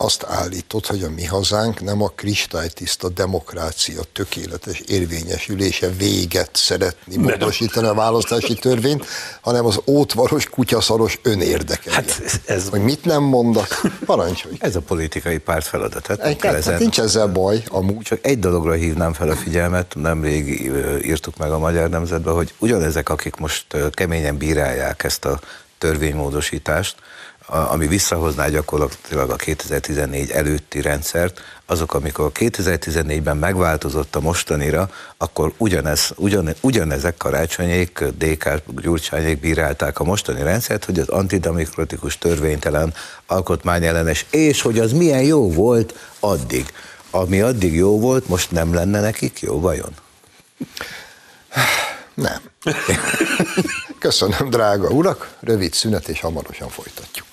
azt 0.00 0.24
állított, 0.28 0.86
hogy 0.86 1.02
a 1.02 1.10
mi 1.10 1.24
hazánk 1.24 1.80
nem 1.80 2.02
a 2.02 2.08
kristálytiszta 2.08 3.08
demokrácia 3.08 4.00
tökéletes 4.12 4.80
érvényesülése 4.80 5.88
véget 5.88 6.50
szeretni 6.52 7.16
nem. 7.16 7.24
módosítani 7.24 7.86
a 7.86 7.94
választási 7.94 8.54
törvényt, 8.54 9.06
hanem 9.40 9.66
az 9.66 9.80
ótvaros, 9.86 10.46
kutyaszaros 10.46 11.18
önérdeke. 11.22 11.92
Hát 11.92 12.22
ez... 12.46 12.68
Hogy 12.68 12.82
mit 12.82 13.04
nem 13.04 13.22
mondak, 13.22 13.80
parancsolj. 14.04 14.56
Ez 14.58 14.76
a 14.76 14.80
politikai 14.80 15.38
párt 15.38 15.66
feladat. 15.66 16.06
Hát, 16.06 16.20
hát, 16.20 16.44
ezen... 16.44 16.78
nincs 16.78 17.00
ezzel 17.00 17.26
baj, 17.26 17.62
amúgy. 17.68 18.02
Csak 18.02 18.18
egy 18.26 18.38
dologra 18.38 18.72
hívnám 18.72 19.12
fel 19.12 19.28
a 19.28 19.36
figyelmet, 19.36 19.94
nemrég 19.94 20.70
írtuk 21.04 21.36
meg 21.36 21.50
a 21.50 21.58
Magyar 21.58 21.88
Nemzetben, 21.88 22.34
hogy 22.34 22.54
ugyanezek, 22.58 23.08
akik 23.08 23.36
most 23.36 23.66
keményen 23.90 24.36
bírálják 24.36 25.04
ezt 25.04 25.24
a 25.24 25.40
törvénymódosítást, 25.78 26.96
ami 27.48 27.86
visszahozná 27.86 28.48
gyakorlatilag 28.48 29.30
a 29.30 29.36
2014 29.36 30.30
előtti 30.30 30.80
rendszert, 30.80 31.40
azok, 31.66 31.94
amikor 31.94 32.30
2014-ben 32.34 33.36
megváltozott 33.36 34.16
a 34.16 34.20
mostanira, 34.20 34.90
akkor 35.16 35.52
ugyanez, 35.56 36.12
ugyan, 36.16 36.54
ugyanezek 36.60 37.16
karácsonyék, 37.16 38.04
DK 38.04 38.62
Gyurcsányék 38.82 39.40
bírálták 39.40 39.98
a 39.98 40.04
mostani 40.04 40.42
rendszert, 40.42 40.84
hogy 40.84 40.98
az 40.98 41.08
antidemokratikus 41.08 42.18
törvénytelen 42.18 42.94
alkotmányellenes, 43.26 44.26
és 44.30 44.62
hogy 44.62 44.78
az 44.78 44.92
milyen 44.92 45.22
jó 45.22 45.52
volt 45.52 45.94
addig. 46.20 46.72
Ami 47.10 47.40
addig 47.40 47.74
jó 47.74 48.00
volt, 48.00 48.28
most 48.28 48.50
nem 48.50 48.74
lenne 48.74 49.00
nekik 49.00 49.40
jó, 49.40 49.60
vajon? 49.60 49.92
Nem. 52.14 52.40
Köszönöm, 53.98 54.50
drága 54.50 54.88
urak, 54.88 55.36
rövid 55.40 55.72
szünet, 55.72 56.08
és 56.08 56.20
hamarosan 56.20 56.68
folytatjuk. 56.68 57.27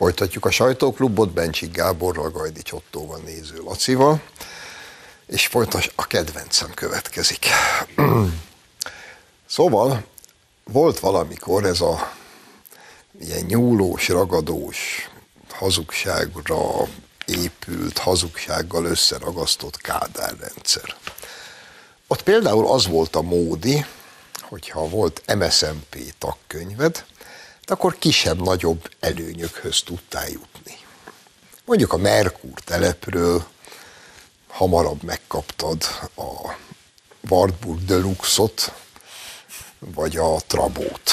Folytatjuk 0.00 0.44
a 0.44 0.50
sajtóklubot 0.50 1.30
Bencsik 1.30 1.72
Gáborral, 1.72 2.30
Gajdi 2.30 2.62
Csottóval, 2.62 3.20
néző 3.24 3.62
Lacival, 3.64 4.22
és 5.26 5.46
folytas 5.46 5.90
a 5.94 6.06
kedvencem 6.06 6.74
következik. 6.74 7.46
szóval 9.56 10.04
volt 10.64 10.98
valamikor 10.98 11.64
ez 11.64 11.80
a 11.80 12.12
ilyen 13.20 13.44
nyúlós, 13.44 14.08
ragadós, 14.08 15.10
hazugságra 15.48 16.58
épült, 17.26 17.98
hazugsággal 17.98 18.84
összeragasztott 18.84 19.76
kádárrendszer. 19.76 20.96
Ott 22.06 22.22
például 22.22 22.66
az 22.66 22.86
volt 22.86 23.16
a 23.16 23.22
módi, 23.22 23.84
hogyha 24.40 24.88
volt 24.88 25.34
MSMP 25.36 26.14
tagkönyved, 26.18 27.04
akkor 27.70 27.98
kisebb-nagyobb 27.98 28.90
előnyökhöz 29.00 29.82
tudtál 29.82 30.28
jutni. 30.28 30.78
Mondjuk 31.64 31.92
a 31.92 31.96
Merkur 31.96 32.60
telepről 32.64 33.44
hamarabb 34.48 35.02
megkaptad 35.02 35.82
a 36.16 36.54
Wartburg 37.28 37.84
Deluxe-ot, 37.84 38.72
vagy 39.78 40.16
a 40.16 40.36
Trabót. 40.46 41.10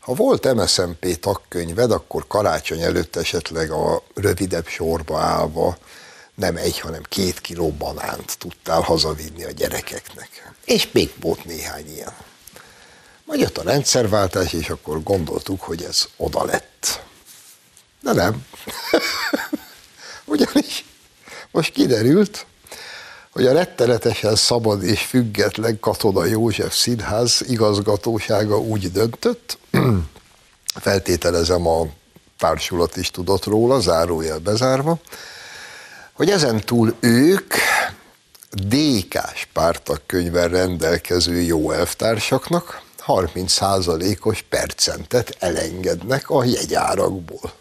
Ha 0.00 0.14
volt 0.14 0.54
MSZMP 0.54 1.20
tagkönyved, 1.20 1.90
akkor 1.90 2.26
karácsony 2.26 2.80
előtt 2.80 3.16
esetleg 3.16 3.70
a 3.70 4.02
rövidebb 4.14 4.66
sorba 4.66 5.18
állva 5.18 5.78
nem 6.34 6.56
egy, 6.56 6.78
hanem 6.78 7.02
két 7.08 7.40
kiló 7.40 7.72
banánt 7.72 8.38
tudtál 8.38 8.80
hazavinni 8.80 9.44
a 9.44 9.50
gyerekeknek. 9.50 10.52
És 10.64 10.88
még 10.92 11.12
volt 11.20 11.44
néhány 11.44 11.92
ilyen. 11.92 12.14
Majd 13.30 13.42
jött 13.42 13.58
a 13.58 13.62
rendszerváltás, 13.62 14.52
és 14.52 14.68
akkor 14.70 15.02
gondoltuk, 15.02 15.60
hogy 15.60 15.82
ez 15.82 16.08
oda 16.16 16.44
lett. 16.44 17.02
De 18.02 18.12
nem. 18.12 18.46
Ugyanis 20.24 20.84
most 21.50 21.72
kiderült, 21.72 22.46
hogy 23.30 23.46
a 23.46 23.52
rettenetesen 23.52 24.36
szabad 24.36 24.82
és 24.82 25.02
független 25.02 25.80
Katona 25.80 26.24
József 26.24 26.76
Színház 26.76 27.42
igazgatósága 27.48 28.58
úgy 28.58 28.92
döntött, 28.92 29.58
feltételezem 30.74 31.66
a 31.66 31.86
társulat 32.38 32.96
is 32.96 33.10
tudott 33.10 33.44
róla, 33.44 33.80
zárójel 33.80 34.38
bezárva, 34.38 34.98
hogy 36.12 36.30
ezen 36.30 36.60
túl 36.60 36.94
ők 37.00 37.54
DK-s 38.50 39.46
pártakkönyvvel 39.52 40.48
rendelkező 40.48 41.40
jó 41.40 41.70
elvtársaknak 41.70 42.88
30%-os 43.14 44.44
percentet 44.48 45.36
elengednek 45.38 46.30
a 46.30 46.44
jegyárakból. 46.44 47.52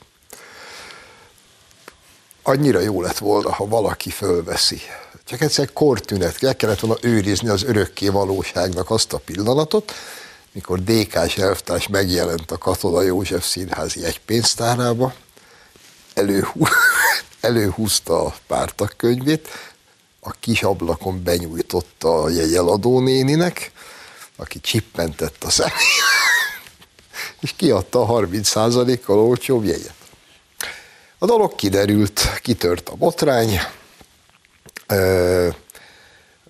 Annyira 2.44 2.80
jó 2.80 3.02
lett 3.02 3.18
volna, 3.18 3.52
ha 3.52 3.68
valaki 3.68 4.10
fölveszi. 4.10 4.82
Csak 5.26 5.42
egyszer 5.42 5.74
kortünet, 5.74 6.44
el 6.44 6.56
kellett 6.56 6.80
volna 6.80 6.98
őrizni 7.02 7.50
az 7.50 7.64
örökké 7.64 8.08
valóságnak 8.08 8.90
azt 8.90 9.14
a 9.14 9.18
pillanatot, 9.18 9.94
mikor 10.52 10.84
DK-s 10.84 11.38
elvtárs 11.38 11.88
megjelent 11.88 12.52
a 12.52 12.58
Katona 12.58 13.02
József 13.02 13.48
Színház 13.48 13.96
jegypénztárába, 13.96 15.14
előhú, 16.14 16.66
előhúzta 17.42 18.26
a 18.26 18.34
pártakkönyvét, 18.48 19.48
a 20.20 20.32
kis 20.32 20.64
ablakon 20.64 21.24
benyújtotta 21.24 22.22
a 22.22 22.30
jegyeladó 22.30 23.00
néninek, 23.00 23.72
aki 24.39 24.60
csippentett 24.60 25.43
a 25.43 25.49
szemét, 25.49 25.73
és 27.41 27.54
kiadta 27.56 28.02
a 28.02 28.21
30%-kal 28.21 29.19
olcsóbb 29.19 29.63
jegyet. 29.63 29.93
A 31.17 31.25
dolog 31.25 31.56
kiderült, 31.56 32.39
kitört 32.41 32.89
a 32.89 32.95
botrány, 32.95 33.60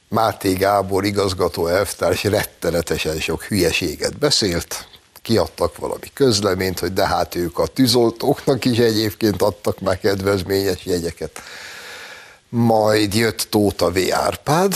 Máté 0.10 0.54
Gábor 0.54 1.06
igazgató 1.06 1.68
elvtárs 1.68 2.24
rettenetesen 2.24 3.20
sok 3.20 3.44
hülyeséget 3.44 4.18
beszélt, 4.18 4.88
kiadtak 5.22 5.78
valami 5.78 6.08
közleményt, 6.14 6.80
hogy 6.80 6.94
de 6.94 7.08
hát 7.08 7.36
ők 7.36 7.60
a 7.60 7.68
tűzoltóknak 7.68 8.66
is 8.66 8.78
egyébként 8.78 9.42
adtak 9.42 9.80
már 9.80 10.00
kedvezményes 10.00 10.86
jegyeket. 10.86 11.42
Majd 12.50 13.14
jött 13.14 13.48
Tóta 13.50 13.92
V. 13.92 13.98
Árpád, 14.12 14.74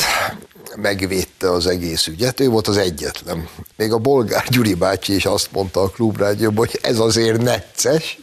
megvédte 0.75 1.51
az 1.51 1.67
egész 1.67 2.07
ügyet, 2.07 2.39
ő 2.39 2.49
volt 2.49 2.67
az 2.67 2.77
egyetlen. 2.77 3.47
Még 3.75 3.91
a 3.91 3.97
bolgár 3.97 4.47
Gyuri 4.49 4.73
bácsi 4.73 5.15
is 5.15 5.25
azt 5.25 5.51
mondta 5.51 5.81
a 5.81 5.89
klubrádióban, 5.89 6.65
hogy 6.65 6.79
ez 6.81 6.99
azért 6.99 7.41
necces. 7.41 8.19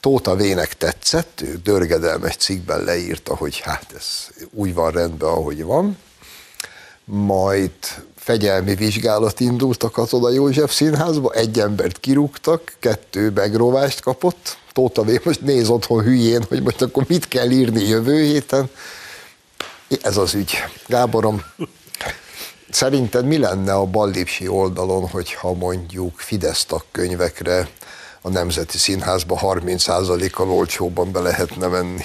Tóta 0.00 0.34
Vének 0.36 0.76
tetszett, 0.76 1.40
ő 1.40 1.60
dörgedelmes 1.62 2.36
cikkben 2.36 2.84
leírta, 2.84 3.36
hogy 3.36 3.60
hát 3.60 3.92
ez 3.96 4.28
úgy 4.50 4.74
van 4.74 4.90
rendben, 4.90 5.28
ahogy 5.28 5.62
van. 5.62 5.98
Majd 7.04 7.72
fegyelmi 8.16 8.74
vizsgálat 8.74 9.40
indult 9.40 9.82
a 9.82 9.90
Katona 9.90 10.30
József 10.30 10.74
színházba, 10.74 11.32
egy 11.32 11.58
embert 11.58 12.00
kirúgtak, 12.00 12.72
kettő 12.78 13.30
megrovást 13.30 14.00
kapott. 14.00 14.56
Tóta 14.72 15.02
V 15.02 15.10
most 15.24 15.40
néz 15.40 15.68
otthon 15.68 16.02
hülyén, 16.02 16.44
hogy 16.48 16.62
most 16.62 16.82
akkor 16.82 17.04
mit 17.08 17.28
kell 17.28 17.50
írni 17.50 17.88
jövő 17.88 18.22
héten. 18.22 18.70
Ez 20.02 20.16
az 20.16 20.34
ügy. 20.34 20.52
Gáborom, 20.86 21.42
szerinted 22.70 23.24
mi 23.24 23.38
lenne 23.38 23.72
a 23.72 23.84
Ballipsi 23.84 24.48
oldalon, 24.48 25.08
hogyha 25.08 25.52
mondjuk 25.52 26.18
Fidesz 26.18 26.66
könyvekre 26.90 27.68
a 28.20 28.28
Nemzeti 28.28 28.78
Színházba 28.78 29.38
30%-kal 29.42 30.50
olcsóban 30.50 31.12
be 31.12 31.20
lehetne 31.20 31.66
venni? 31.66 32.04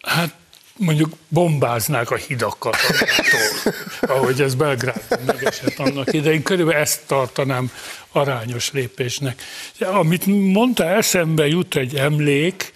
Hát 0.00 0.34
mondjuk 0.76 1.12
bombáznák 1.28 2.10
a 2.10 2.16
hidakat, 2.16 2.76
attól, 3.00 3.72
ahogy 4.16 4.40
ez 4.40 4.54
Belgrád 4.54 5.02
megesett 5.26 5.78
annak 5.78 6.12
idején. 6.12 6.42
Körülbelül 6.42 6.80
ezt 6.80 7.00
tartanám 7.06 7.70
arányos 8.12 8.72
lépésnek. 8.72 9.42
Amit 9.80 10.26
mondta, 10.26 10.84
eszembe 10.84 11.46
jut 11.46 11.76
egy 11.76 11.94
emlék, 11.94 12.72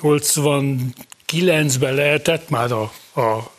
89-ben 0.00 1.94
lehetett 1.94 2.48
már 2.48 2.72
a, 2.72 2.82
a 3.20 3.50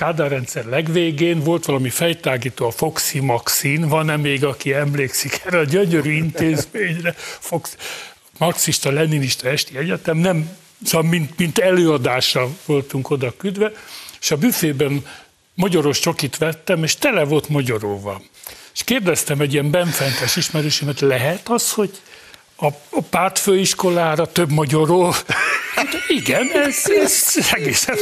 Kádár 0.00 0.30
rendszer 0.30 0.64
legvégén 0.64 1.40
volt 1.42 1.64
valami 1.64 1.88
fejtágító, 1.88 2.66
a 2.66 2.70
Foxy 2.70 3.18
Maxin, 3.18 3.88
van-e 3.88 4.16
még, 4.16 4.44
aki 4.44 4.72
emlékszik 4.72 5.42
erre 5.46 5.58
a 5.58 5.64
gyönyörű 5.64 6.12
intézményre, 6.12 7.14
Fox, 7.16 7.76
marxista-leninista 8.38 9.48
esti 9.48 9.78
egyetem, 9.78 10.16
nem 10.16 10.56
Szóval 10.84 11.10
mint, 11.10 11.38
mint 11.38 11.58
előadásra 11.58 12.48
voltunk 12.66 13.10
oda 13.10 13.36
küldve, 13.36 13.72
és 14.20 14.30
a 14.30 14.36
büfében 14.36 15.06
magyaros 15.54 15.98
csokit 15.98 16.38
vettem, 16.38 16.82
és 16.82 16.94
tele 16.96 17.24
volt 17.24 17.48
magyaróval. 17.48 18.22
És 18.74 18.84
kérdeztem 18.84 19.40
egy 19.40 19.52
ilyen 19.52 19.70
benfentes 19.70 20.36
ismerősömet, 20.36 21.00
lehet 21.00 21.48
az, 21.48 21.72
hogy 21.72 21.90
a, 22.56 22.66
a 22.90 23.02
pártfőiskolára 23.10 24.26
több 24.26 24.50
magyaró? 24.50 25.14
Hát 25.74 26.04
igen, 26.08 26.50
ez, 26.52 26.82
ez 27.02 27.34
egészen 27.52 27.96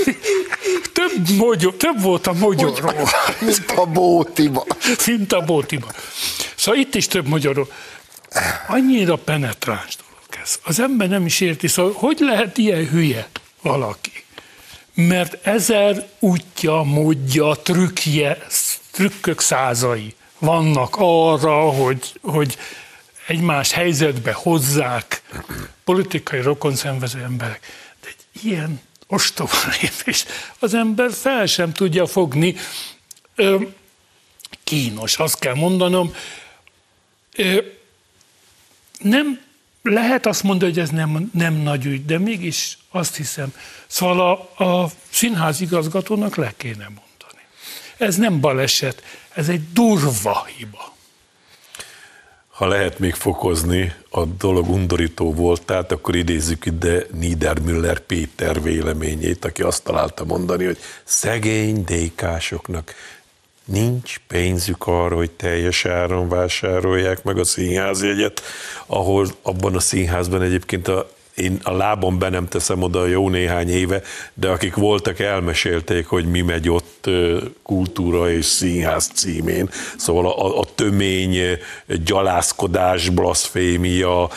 több, 0.93 1.29
magyar, 1.37 1.75
több 1.75 2.03
volt 2.03 2.27
a 2.27 2.33
magyaró. 2.33 2.93
Mint 3.41 3.73
a 3.77 3.87
bótiba. 3.87 4.67
Mint 5.07 5.33
a 5.33 5.41
bótiba. 5.41 5.93
Szóval 6.57 6.81
itt 6.81 6.95
is 6.95 7.07
több 7.07 7.27
magyaró. 7.27 7.69
Annyira 8.69 9.17
penetráns 9.17 9.97
ez. 10.43 10.59
Az 10.65 10.81
ember 10.81 11.09
nem 11.09 11.27
is 11.27 11.41
érti, 11.41 11.69
szóval 11.69 11.93
hogy 11.93 12.17
lehet 12.21 12.59
ilyen 12.59 12.89
hülye 12.89 13.29
valaki? 13.63 14.25
Mert 14.95 15.47
ezer 15.47 16.09
útja, 16.19 16.83
módja, 16.83 17.55
trükkje, 17.55 18.39
trükkök 18.91 19.41
százai 19.41 20.15
vannak 20.39 20.97
arra, 20.99 21.59
hogy, 21.59 22.13
hogy 22.23 22.59
egymás 23.29 23.73
helyzetbe 23.73 24.33
hozzák 24.33 25.23
politikai 25.85 26.41
rokonszenvező 26.41 27.23
emberek. 27.23 27.67
De 28.01 28.09
egy 28.09 28.45
ilyen 28.45 28.81
ostoba 29.07 29.57
lépés 29.81 30.25
az 30.59 30.75
ember 30.75 31.13
fel 31.13 31.47
sem 31.47 31.73
tudja 31.73 32.07
fogni. 32.07 32.55
Ö, 33.35 33.63
kínos, 34.65 35.17
azt 35.17 35.39
kell 35.39 35.55
mondanom. 35.55 36.15
Ö, 37.37 37.63
nem 38.99 39.41
lehet 39.83 40.27
azt 40.27 40.43
mondani, 40.43 40.73
hogy 40.73 40.81
ez 40.81 40.91
nem, 40.91 41.31
nem 41.35 41.55
nagy 41.55 41.85
ügy, 41.85 42.05
de 42.05 42.19
mégis 42.19 42.79
azt 42.91 43.17
hiszem. 43.17 43.55
Szóval 43.87 44.49
a, 44.57 44.65
a 44.65 44.91
színház 45.11 45.61
igazgatónak 45.61 46.37
le 46.37 46.53
kéne 46.57 46.85
mondani. 46.85 47.43
Ez 47.97 48.17
nem 48.17 48.41
baleset, 48.41 49.03
ez 49.35 49.49
egy 49.49 49.73
durva 49.73 50.47
hiba. 50.57 50.97
Ha 52.59 52.67
lehet 52.67 52.99
még 52.99 53.15
fokozni, 53.15 53.93
a 54.11 54.25
dolog 54.25 54.69
undorító 54.69 55.35
volt, 55.35 55.65
tehát 55.65 55.93
akkor 55.93 56.17
idézzük 56.17 56.67
ide 56.67 57.07
Niedermüller 57.13 57.99
Péter 58.01 58.63
véleményét, 58.63 59.45
aki 59.45 59.63
azt 59.63 59.85
találta 59.85 60.25
mondani, 60.25 60.65
hogy 60.65 60.79
szegény 61.05 61.85
dékásoknak 61.85 62.95
nincs 63.65 64.21
pénzük 64.27 64.87
arra, 64.87 65.17
hogy 65.17 65.31
teljes 65.31 65.85
áron 65.85 66.29
vásárolják 66.29 67.23
meg 67.23 67.39
a 67.39 67.45
színházjegyet, 67.45 68.43
ahol 68.87 69.27
abban 69.43 69.75
a 69.75 69.81
színházban 69.81 70.43
egyébként 70.43 70.89
a 70.89 71.11
én 71.39 71.59
a 71.63 71.73
lábon 71.73 72.19
be 72.19 72.29
nem 72.29 72.49
teszem 72.49 72.83
oda 72.83 73.07
jó 73.07 73.29
néhány 73.29 73.69
éve, 73.69 74.03
de 74.35 74.49
akik 74.49 74.75
voltak, 74.75 75.19
elmesélték, 75.19 76.07
hogy 76.07 76.27
mi 76.27 76.41
megy 76.41 76.71
ott 76.71 77.11
kultúra 77.63 78.31
és 78.31 78.45
színház 78.45 79.11
címén. 79.15 79.71
Szóval 79.97 80.27
a, 80.27 80.59
a 80.59 80.65
tömény, 80.75 81.59
gyalászkodás, 82.05 83.09
blaszfémia, 83.09 84.31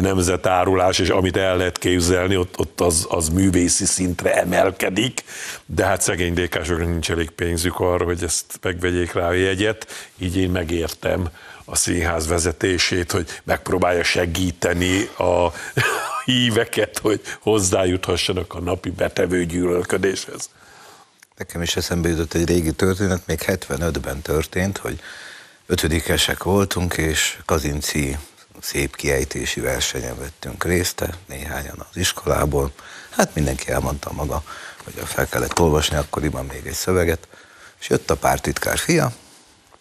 nemzetárulás, 0.00 0.98
és 0.98 1.08
amit 1.08 1.36
el 1.36 1.56
lehet 1.56 1.78
képzelni, 1.78 2.36
ott, 2.36 2.58
ott 2.58 2.80
az, 2.80 3.06
az 3.08 3.28
művészi 3.28 3.84
szintre 3.84 4.34
emelkedik, 4.34 5.24
de 5.66 5.84
hát 5.84 6.00
szegény 6.00 6.34
dékásoknak 6.34 6.88
nincs 6.88 7.10
elég 7.10 7.30
pénzük 7.30 7.80
arra, 7.80 8.04
hogy 8.04 8.22
ezt 8.22 8.58
megvegyék 8.62 9.12
rá 9.12 9.28
a 9.28 9.32
jegyet, 9.32 9.86
így 10.18 10.36
én 10.36 10.50
megértem 10.50 11.28
a 11.64 11.76
színház 11.76 12.26
vezetését, 12.26 13.12
hogy 13.12 13.26
megpróbálja 13.44 14.02
segíteni 14.02 15.08
a 15.18 15.52
híveket, 16.26 16.98
hogy 16.98 17.20
hozzájuthassanak 17.40 18.54
a 18.54 18.60
napi 18.60 18.90
betevő 18.90 19.44
gyűlölködéshez. 19.44 20.50
Nekem 21.36 21.62
is 21.62 21.76
eszembe 21.76 22.08
jutott 22.08 22.34
egy 22.34 22.48
régi 22.48 22.72
történet, 22.72 23.26
még 23.26 23.40
75-ben 23.46 24.22
történt, 24.22 24.78
hogy 24.78 25.00
ötödikesek 25.66 26.42
voltunk, 26.42 26.96
és 26.96 27.38
Kazinci 27.44 28.16
szép 28.60 28.96
kiejtési 28.96 29.60
versenyen 29.60 30.18
vettünk 30.18 30.64
részt, 30.64 31.04
néhányan 31.28 31.86
az 31.90 31.96
iskolából. 31.96 32.72
Hát 33.10 33.34
mindenki 33.34 33.70
elmondta 33.70 34.12
maga, 34.12 34.42
hogy 34.84 34.94
fel 35.04 35.28
kellett 35.28 35.60
olvasni 35.60 35.96
akkoriban 35.96 36.46
még 36.46 36.62
egy 36.64 36.72
szöveget, 36.72 37.28
és 37.80 37.88
jött 37.88 38.10
a 38.10 38.16
pártitkár 38.16 38.78
fia, 38.78 39.12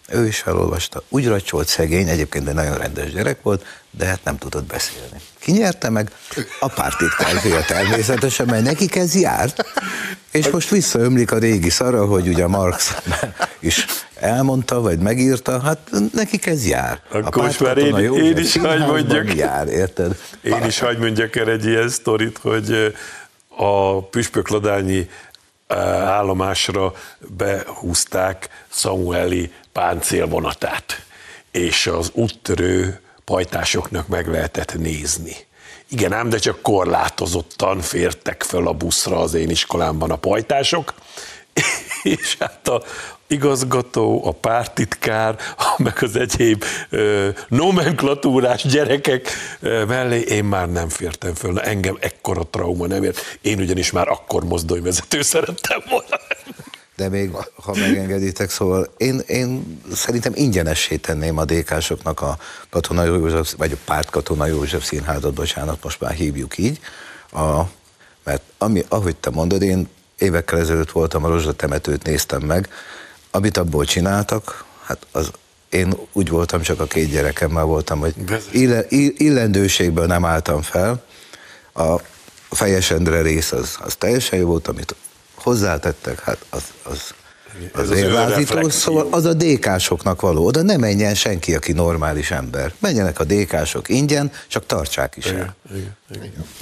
ő 0.09 0.25
is 0.25 0.39
felolvasta, 0.39 1.03
úgy 1.09 1.27
racsolt 1.27 1.67
szegény, 1.67 2.09
egyébként 2.09 2.47
egy 2.47 2.53
nagyon 2.53 2.77
rendes 2.77 3.11
gyerek 3.11 3.41
volt, 3.41 3.65
de 3.91 4.05
hát 4.05 4.19
nem 4.23 4.37
tudott 4.37 4.65
beszélni. 4.65 5.19
Ki 5.39 5.51
nyerte 5.51 5.89
meg? 5.89 6.11
A 6.59 6.67
pártitkár 6.67 7.39
fia 7.39 7.61
természetesen, 7.61 8.45
mert 8.45 8.63
nekik 8.63 8.95
ez 8.95 9.15
járt, 9.15 9.65
és 10.31 10.49
most 10.49 10.69
visszaömlik 10.69 11.31
a 11.31 11.37
régi 11.37 11.69
szara, 11.69 12.05
hogy 12.05 12.27
ugye 12.27 12.47
Marx 12.47 12.95
is 13.59 13.85
elmondta, 14.15 14.81
vagy 14.81 14.99
megírta, 14.99 15.61
hát 15.61 15.79
nekik 16.13 16.45
ez 16.45 16.67
jár. 16.67 17.01
Akkor 17.11 17.43
most 17.43 17.59
már 17.59 17.77
én, 17.77 17.97
én 17.97 18.37
is 18.37 18.57
hagy 18.57 18.79
mondjak. 18.79 19.35
Jár, 19.35 19.67
érted? 19.67 20.17
Én 20.41 20.63
is 20.65 20.79
hagy 20.79 20.97
mondjak 20.97 21.35
el 21.35 21.49
egy 21.49 21.65
ilyen 21.65 21.89
sztorit, 21.89 22.37
hogy 22.41 22.95
a 23.57 24.01
püspökladányi 24.03 25.09
állomásra 25.67 26.93
behúzták 27.19 28.49
Samueli 28.69 29.51
páncélvonatát, 29.71 31.05
és 31.51 31.87
az 31.87 32.11
úttörő 32.13 32.99
pajtásoknak 33.25 34.07
meg 34.07 34.27
lehetett 34.27 34.77
nézni. 34.77 35.35
Igen 35.87 36.13
ám, 36.13 36.29
de 36.29 36.37
csak 36.37 36.61
korlátozottan 36.61 37.81
fértek 37.81 38.43
föl 38.43 38.67
a 38.67 38.73
buszra 38.73 39.19
az 39.19 39.33
én 39.33 39.49
iskolámban 39.49 40.11
a 40.11 40.15
pajtások, 40.15 40.93
és 42.03 42.35
hát 42.39 42.67
a 42.67 42.83
igazgató, 43.27 44.25
a 44.25 44.31
pártitkár, 44.31 45.37
meg 45.77 45.97
az 46.01 46.15
egyéb 46.15 46.63
ö, 46.89 47.29
nomenklatúrás 47.47 48.63
gyerekek 48.63 49.29
ö, 49.59 49.85
mellé 49.85 50.19
én 50.19 50.43
már 50.43 50.71
nem 50.71 50.89
fértem 50.89 51.33
föl. 51.33 51.51
Na, 51.51 51.61
engem 51.61 51.97
ekkora 51.99 52.43
trauma 52.43 52.87
nem 52.87 53.03
ért. 53.03 53.37
Én 53.41 53.59
ugyanis 53.59 53.91
már 53.91 54.07
akkor 54.07 54.43
mozdonyvezető 54.43 55.21
szerettem 55.21 55.79
volna. 55.89 56.19
De 56.95 57.09
még, 57.09 57.31
ha 57.55 57.73
megengeditek, 57.75 58.49
szóval 58.49 58.93
én, 58.97 59.21
én 59.27 59.81
szerintem 59.93 60.31
ingyenessé 60.35 60.95
tenném 60.95 61.37
a 61.37 61.45
DK-soknak 61.45 62.21
a 62.21 62.37
Katona 62.69 63.03
József, 63.03 63.53
vagy 63.57 63.71
a 63.71 63.77
párt 63.85 64.09
Katona 64.09 64.45
József 64.45 64.85
színházat, 64.85 65.33
bocsánat, 65.33 65.83
most 65.83 66.01
már 66.01 66.11
hívjuk 66.11 66.57
így, 66.57 66.79
a, 67.31 67.61
mert 68.23 68.41
ami, 68.57 68.85
ahogy 68.87 69.15
te 69.15 69.29
mondod, 69.29 69.61
én 69.61 69.87
évekkel 70.17 70.59
ezelőtt 70.59 70.91
voltam 70.91 71.23
a 71.23 71.27
rozsdatemetőt, 71.27 72.03
néztem 72.03 72.41
meg, 72.41 72.69
amit 73.31 73.57
abból 73.57 73.85
csináltak, 73.85 74.65
hát 74.83 75.05
az 75.11 75.31
én 75.69 75.93
úgy 76.11 76.29
voltam, 76.29 76.61
csak 76.61 76.79
a 76.79 76.85
két 76.85 77.09
gyerekemmel 77.09 77.63
voltam, 77.63 77.99
hogy 77.99 78.15
ille, 78.51 78.85
illendőségből 79.17 80.05
nem 80.05 80.25
álltam 80.25 80.61
fel. 80.61 81.03
A 81.73 81.95
Fejes 82.49 82.91
Endre 82.91 83.21
rész 83.21 83.51
az, 83.51 83.77
az 83.79 83.95
teljesen 83.95 84.39
jó 84.39 84.47
volt, 84.47 84.67
amit 84.67 84.95
hozzátettek, 85.35 86.19
hát 86.19 86.45
az, 86.49 86.63
az 86.83 87.13
az 87.73 87.91
élvázító, 87.91 88.69
szóval 88.69 89.07
az 89.11 89.25
a 89.25 89.33
DK-soknak 89.33 90.21
való. 90.21 90.45
Oda 90.45 90.61
ne 90.61 90.77
menjen 90.77 91.15
senki, 91.15 91.55
aki 91.55 91.71
normális 91.71 92.31
ember. 92.31 92.73
Menjenek 92.79 93.19
a 93.19 93.23
DK-sok 93.23 93.89
ingyen, 93.89 94.31
csak 94.47 94.65
tartsák 94.65 95.15
is 95.15 95.25
el. 95.25 95.55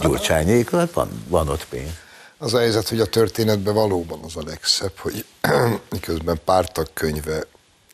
Gyurcsányék, 0.01 0.69
hát 0.69 0.91
van, 0.91 1.09
van 1.27 1.47
ott 1.47 1.65
pénz. 1.69 1.91
Az 2.43 2.53
a 2.53 2.59
helyzet, 2.59 2.89
hogy 2.89 2.99
a 2.99 3.05
történetben 3.05 3.73
valóban 3.73 4.19
az 4.23 4.35
a 4.35 4.43
legszebb, 4.45 4.97
hogy 4.97 5.25
miközben 5.89 6.39
pártak 6.45 6.89
könyve 6.93 7.43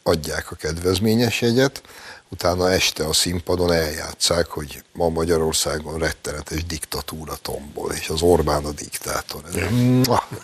adják 0.03 0.51
a 0.51 0.55
kedvezményes 0.55 1.41
jegyet, 1.41 1.81
utána 2.29 2.71
este 2.71 3.05
a 3.05 3.13
színpadon 3.13 3.71
eljátszák, 3.71 4.47
hogy 4.47 4.83
ma 4.93 5.09
Magyarországon 5.09 5.99
rettenetes 5.99 6.65
diktatúra 6.65 7.35
tombol, 7.41 7.91
és 7.91 8.09
az 8.09 8.21
Orbán 8.21 8.65
a 8.65 8.71
diktátor. 8.71 9.41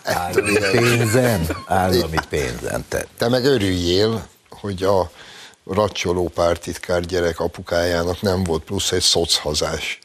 állami 0.02 0.58
pénzen, 0.72 1.56
állami 1.66 2.18
pénzen. 2.28 2.84
Te. 2.88 3.06
te 3.18 3.28
meg 3.28 3.44
örüljél, 3.44 4.26
hogy 4.50 4.82
a 4.82 5.10
racsoló 5.64 6.28
pártitkár 6.28 7.00
gyerek 7.00 7.40
apukájának 7.40 8.20
nem 8.20 8.44
volt 8.44 8.62
plusz 8.62 8.92
egy 8.92 9.02
szocshazás 9.02 9.98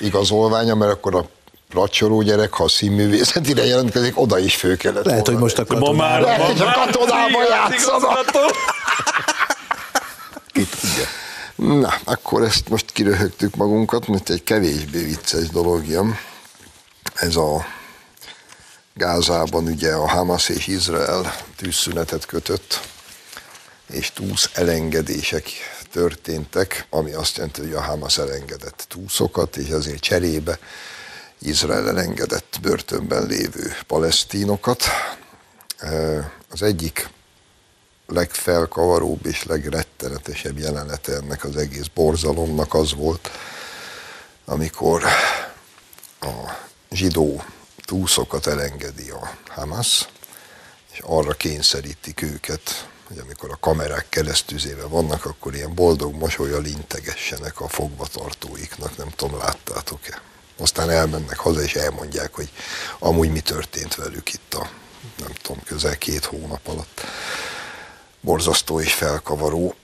igazolványa, 0.00 0.74
mert 0.74 0.92
akkor 0.92 1.14
a 1.14 1.28
racsoló 1.74 2.22
gyerek, 2.22 2.52
ha 2.52 2.64
a 2.64 2.68
színművészetire 2.68 3.64
jelentkezik, 3.64 4.20
oda 4.20 4.38
is 4.38 4.54
fő 4.54 4.76
kellett 4.76 5.04
Lehet, 5.04 5.26
volna. 5.26 5.32
hogy 5.32 5.40
most 5.40 5.58
a 5.58 5.64
katonában... 5.64 5.96
Ma 5.96 6.02
már, 6.02 6.20
Lehet, 6.20 6.46
hogy 6.46 6.60
a 6.60 6.72
katonában 6.72 7.44
játszanak. 7.48 8.30
Ki 10.52 10.66
tudja. 10.80 11.04
Na, 11.56 11.94
akkor 12.04 12.42
ezt 12.42 12.68
most 12.68 12.90
kiröhögtük 12.92 13.56
magunkat, 13.56 14.06
mert 14.06 14.30
egy 14.30 14.42
kevésbé 14.42 15.04
vicces 15.04 15.48
dolog 15.48 15.86
jön. 15.86 16.18
Ez 17.14 17.36
a 17.36 17.66
Gázában 18.94 19.64
ugye 19.64 19.92
a 19.92 20.08
Hamas 20.08 20.48
és 20.48 20.66
Izrael 20.66 21.34
tűzszünetet 21.56 22.26
kötött, 22.26 22.80
és 23.92 24.12
túsz 24.12 24.50
elengedések 24.54 25.48
történtek, 25.92 26.86
ami 26.90 27.12
azt 27.12 27.36
jelenti, 27.36 27.60
hogy 27.60 27.72
a 27.72 27.82
Hamas 27.82 28.18
elengedett 28.18 28.84
túszokat, 28.88 29.56
és 29.56 29.70
azért 29.70 30.00
cserébe 30.00 30.58
Izrael 31.38 31.88
elengedett 31.88 32.58
börtönben 32.62 33.26
lévő 33.26 33.76
palesztínokat. 33.86 34.84
Az 36.50 36.62
egyik 36.62 37.08
legfelkavaróbb 38.06 39.26
és 39.26 39.44
legrettenetesebb 39.44 40.58
jelenete 40.58 41.12
ennek 41.12 41.44
az 41.44 41.56
egész 41.56 41.86
borzalomnak 41.94 42.74
az 42.74 42.94
volt, 42.94 43.30
amikor 44.44 45.04
a 46.20 46.32
zsidó 46.90 47.44
túszokat 47.84 48.46
elengedi 48.46 49.10
a 49.10 49.36
Hamas, 49.48 50.08
és 50.92 51.00
arra 51.02 51.32
kényszerítik 51.32 52.22
őket, 52.22 52.88
hogy 53.06 53.18
amikor 53.18 53.50
a 53.50 53.58
kamerák 53.60 54.06
keresztüzébe 54.08 54.86
vannak, 54.86 55.24
akkor 55.24 55.54
ilyen 55.54 55.74
boldog 55.74 56.14
mosolyal 56.14 56.64
integessenek 56.64 57.60
a 57.60 57.68
fogvatartóiknak, 57.68 58.96
nem 58.96 59.08
tudom, 59.08 59.38
láttátok-e. 59.38 60.20
Aztán 60.56 60.90
elmennek 60.90 61.38
haza, 61.38 61.62
és 61.62 61.74
elmondják, 61.74 62.34
hogy 62.34 62.50
amúgy 62.98 63.30
mi 63.30 63.40
történt 63.40 63.94
velük 63.94 64.32
itt 64.32 64.54
a, 64.54 64.68
nem 65.18 65.32
tudom, 65.42 65.62
közel 65.64 65.98
két 65.98 66.24
hónap 66.24 66.68
alatt 66.68 67.00
borzasztó 68.20 68.80
és 68.80 68.94
felkavaró. 68.94 69.74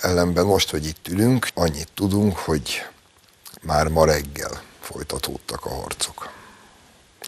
Ellenben 0.00 0.44
most, 0.44 0.70
hogy 0.70 0.86
itt 0.86 1.08
ülünk, 1.08 1.48
annyit 1.54 1.88
tudunk, 1.94 2.36
hogy 2.36 2.84
már 3.62 3.88
ma 3.88 4.04
reggel 4.04 4.62
folytatódtak 4.80 5.64
a 5.64 5.74
harcok. 5.74 6.32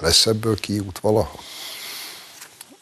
Lesz 0.01 0.27
ebből 0.27 0.61
kiút 0.61 0.99
valaha? 0.99 1.39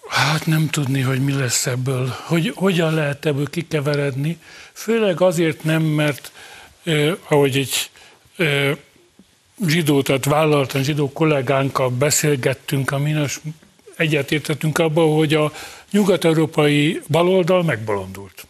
Hát 0.09 0.47
nem 0.47 0.69
tudni, 0.69 1.01
hogy 1.01 1.25
mi 1.25 1.33
lesz 1.33 1.67
ebből, 1.67 2.17
hogy 2.27 2.53
hogyan 2.55 2.95
lehet 2.95 3.27
ebből 3.27 3.51
kikeveredni. 3.51 4.41
Főleg 4.73 5.21
azért 5.21 5.65
nem, 5.65 5.83
mert 5.83 6.33
eh, 6.85 7.17
ahogy 7.29 7.57
egy 7.57 7.91
eh, 8.37 8.77
zsidó, 9.67 10.03
tehát 10.03 10.25
vállaltan 10.25 10.83
zsidó 10.83 11.13
kollégánkkal 11.13 11.91
beszélgettünk, 11.91 12.91
amin 12.91 13.27
egyetértettünk 13.97 14.79
abban, 14.79 15.15
hogy 15.15 15.35
a 15.35 15.53
nyugat-európai 15.91 17.03
baloldal 17.09 17.63
megbolondult. 17.63 18.47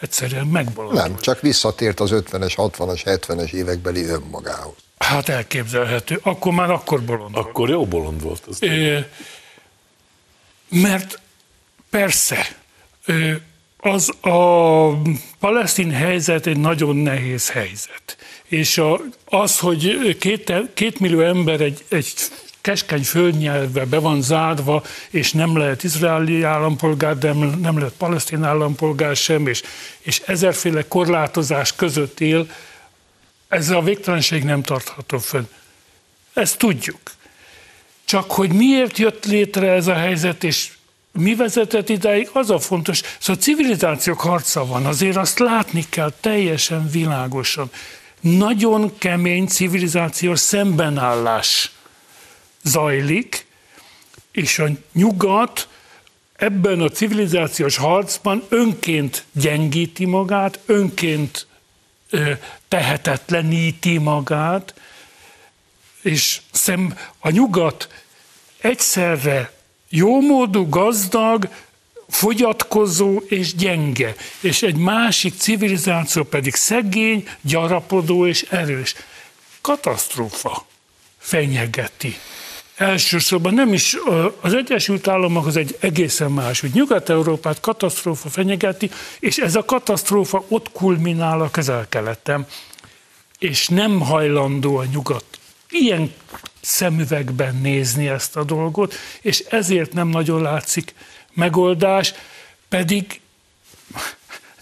Egyszerűen 0.00 0.46
megbolondult. 0.46 1.06
Nem, 1.06 1.16
csak 1.16 1.40
visszatért 1.40 2.00
az 2.00 2.10
50-es, 2.14 2.52
60-as, 2.56 3.00
70-es 3.04 3.52
évekbeli 3.52 4.04
önmagához. 4.04 4.74
Hát 4.98 5.28
elképzelhető. 5.28 6.20
Akkor 6.22 6.52
már 6.52 6.70
akkor 6.70 7.02
bolond 7.02 7.34
volt. 7.34 7.46
Akkor 7.46 7.68
jó 7.68 7.86
bolond 7.86 8.22
volt. 8.22 8.42
Az 8.48 8.62
é, 8.62 9.06
mert 10.68 11.20
persze, 11.90 12.56
az 13.76 14.24
a 14.24 14.88
palesztin 15.38 15.90
helyzet 15.90 16.46
egy 16.46 16.56
nagyon 16.56 16.96
nehéz 16.96 17.50
helyzet. 17.50 18.16
És 18.52 18.78
a, 18.78 19.00
az, 19.24 19.58
hogy 19.58 20.16
két, 20.18 20.52
két 20.74 21.00
millió 21.00 21.20
ember 21.20 21.60
egy, 21.60 21.84
egy 21.88 22.14
keskeny 22.60 23.04
földnyelvbe 23.04 23.84
be 23.84 23.98
van 23.98 24.22
zárva, 24.22 24.84
és 25.10 25.32
nem 25.32 25.56
lehet 25.56 25.84
izraeli 25.84 26.42
állampolgár, 26.42 27.18
de 27.18 27.32
nem 27.60 27.78
lehet 27.78 27.92
palesztin 27.92 28.44
állampolgár 28.44 29.16
sem, 29.16 29.46
és, 29.46 29.62
és 30.00 30.22
ezerféle 30.26 30.88
korlátozás 30.88 31.74
között 31.74 32.20
él, 32.20 32.50
ez 33.48 33.70
a 33.70 33.80
végtelenség 33.80 34.44
nem 34.44 34.62
tartható 34.62 35.18
fönn. 35.18 35.46
Ezt 36.32 36.58
tudjuk. 36.58 37.00
Csak 38.04 38.30
hogy 38.30 38.52
miért 38.52 38.98
jött 38.98 39.24
létre 39.24 39.70
ez 39.70 39.86
a 39.86 39.94
helyzet, 39.94 40.44
és 40.44 40.70
mi 41.12 41.34
vezetett 41.34 41.88
idáig, 41.88 42.28
az 42.32 42.50
a 42.50 42.58
fontos. 42.58 43.00
Szóval 43.18 43.36
a 43.36 43.44
civilizációk 43.44 44.20
harca 44.20 44.66
van, 44.66 44.86
azért 44.86 45.16
azt 45.16 45.38
látni 45.38 45.86
kell 45.88 46.12
teljesen 46.20 46.90
világosan. 46.90 47.70
Nagyon 48.22 48.98
kemény 48.98 49.46
civilizációs 49.46 50.38
szembenállás 50.38 51.72
zajlik, 52.62 53.46
és 54.32 54.58
a 54.58 54.68
nyugat 54.92 55.68
ebben 56.36 56.80
a 56.80 56.88
civilizációs 56.88 57.76
harcban 57.76 58.44
önként 58.48 59.24
gyengíti 59.32 60.04
magát, 60.04 60.58
önként 60.66 61.46
tehetetleníti 62.68 63.98
magát, 63.98 64.74
és 66.02 66.40
szem, 66.50 66.98
a 67.18 67.30
nyugat 67.30 67.88
egyszerre 68.58 69.52
jómódú, 69.88 70.68
gazdag, 70.68 71.48
fogyatkozó 72.12 73.22
és 73.28 73.54
gyenge, 73.54 74.14
és 74.40 74.62
egy 74.62 74.76
másik 74.76 75.34
civilizáció 75.38 76.22
pedig 76.22 76.54
szegény, 76.54 77.28
gyarapodó 77.40 78.26
és 78.26 78.42
erős. 78.42 78.94
Katasztrófa 79.60 80.66
fenyegeti. 81.18 82.16
Elsősorban 82.76 83.54
nem 83.54 83.72
is 83.72 83.96
az 84.40 84.54
Egyesült 84.54 85.08
Államok 85.08 85.46
az 85.46 85.56
egy 85.56 85.76
egészen 85.80 86.30
más, 86.30 86.60
hogy 86.60 86.70
Nyugat-Európát 86.74 87.60
katasztrófa 87.60 88.28
fenyegeti, 88.28 88.90
és 89.20 89.38
ez 89.38 89.54
a 89.54 89.64
katasztrófa 89.64 90.44
ott 90.48 90.72
kulminál 90.72 91.40
a 91.40 91.50
közel-keleten, 91.50 92.46
és 93.38 93.68
nem 93.68 94.00
hajlandó 94.00 94.76
a 94.76 94.84
nyugat 94.84 95.24
ilyen 95.70 96.12
szemüvegben 96.60 97.56
nézni 97.56 98.08
ezt 98.08 98.36
a 98.36 98.44
dolgot, 98.44 98.94
és 99.20 99.38
ezért 99.38 99.92
nem 99.92 100.08
nagyon 100.08 100.42
látszik 100.42 100.94
megoldás, 101.34 102.14
pedig 102.68 103.20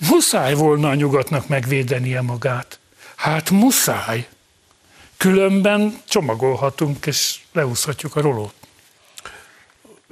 muszáj 0.08 0.54
volna 0.54 0.88
a 0.88 0.94
nyugatnak 0.94 1.48
megvédenie 1.48 2.20
magát. 2.20 2.78
Hát 3.16 3.50
muszáj. 3.50 4.28
Különben 5.16 6.00
csomagolhatunk, 6.08 7.06
és 7.06 7.40
leúszhatjuk 7.52 8.16
a 8.16 8.20
rolót. 8.20 8.54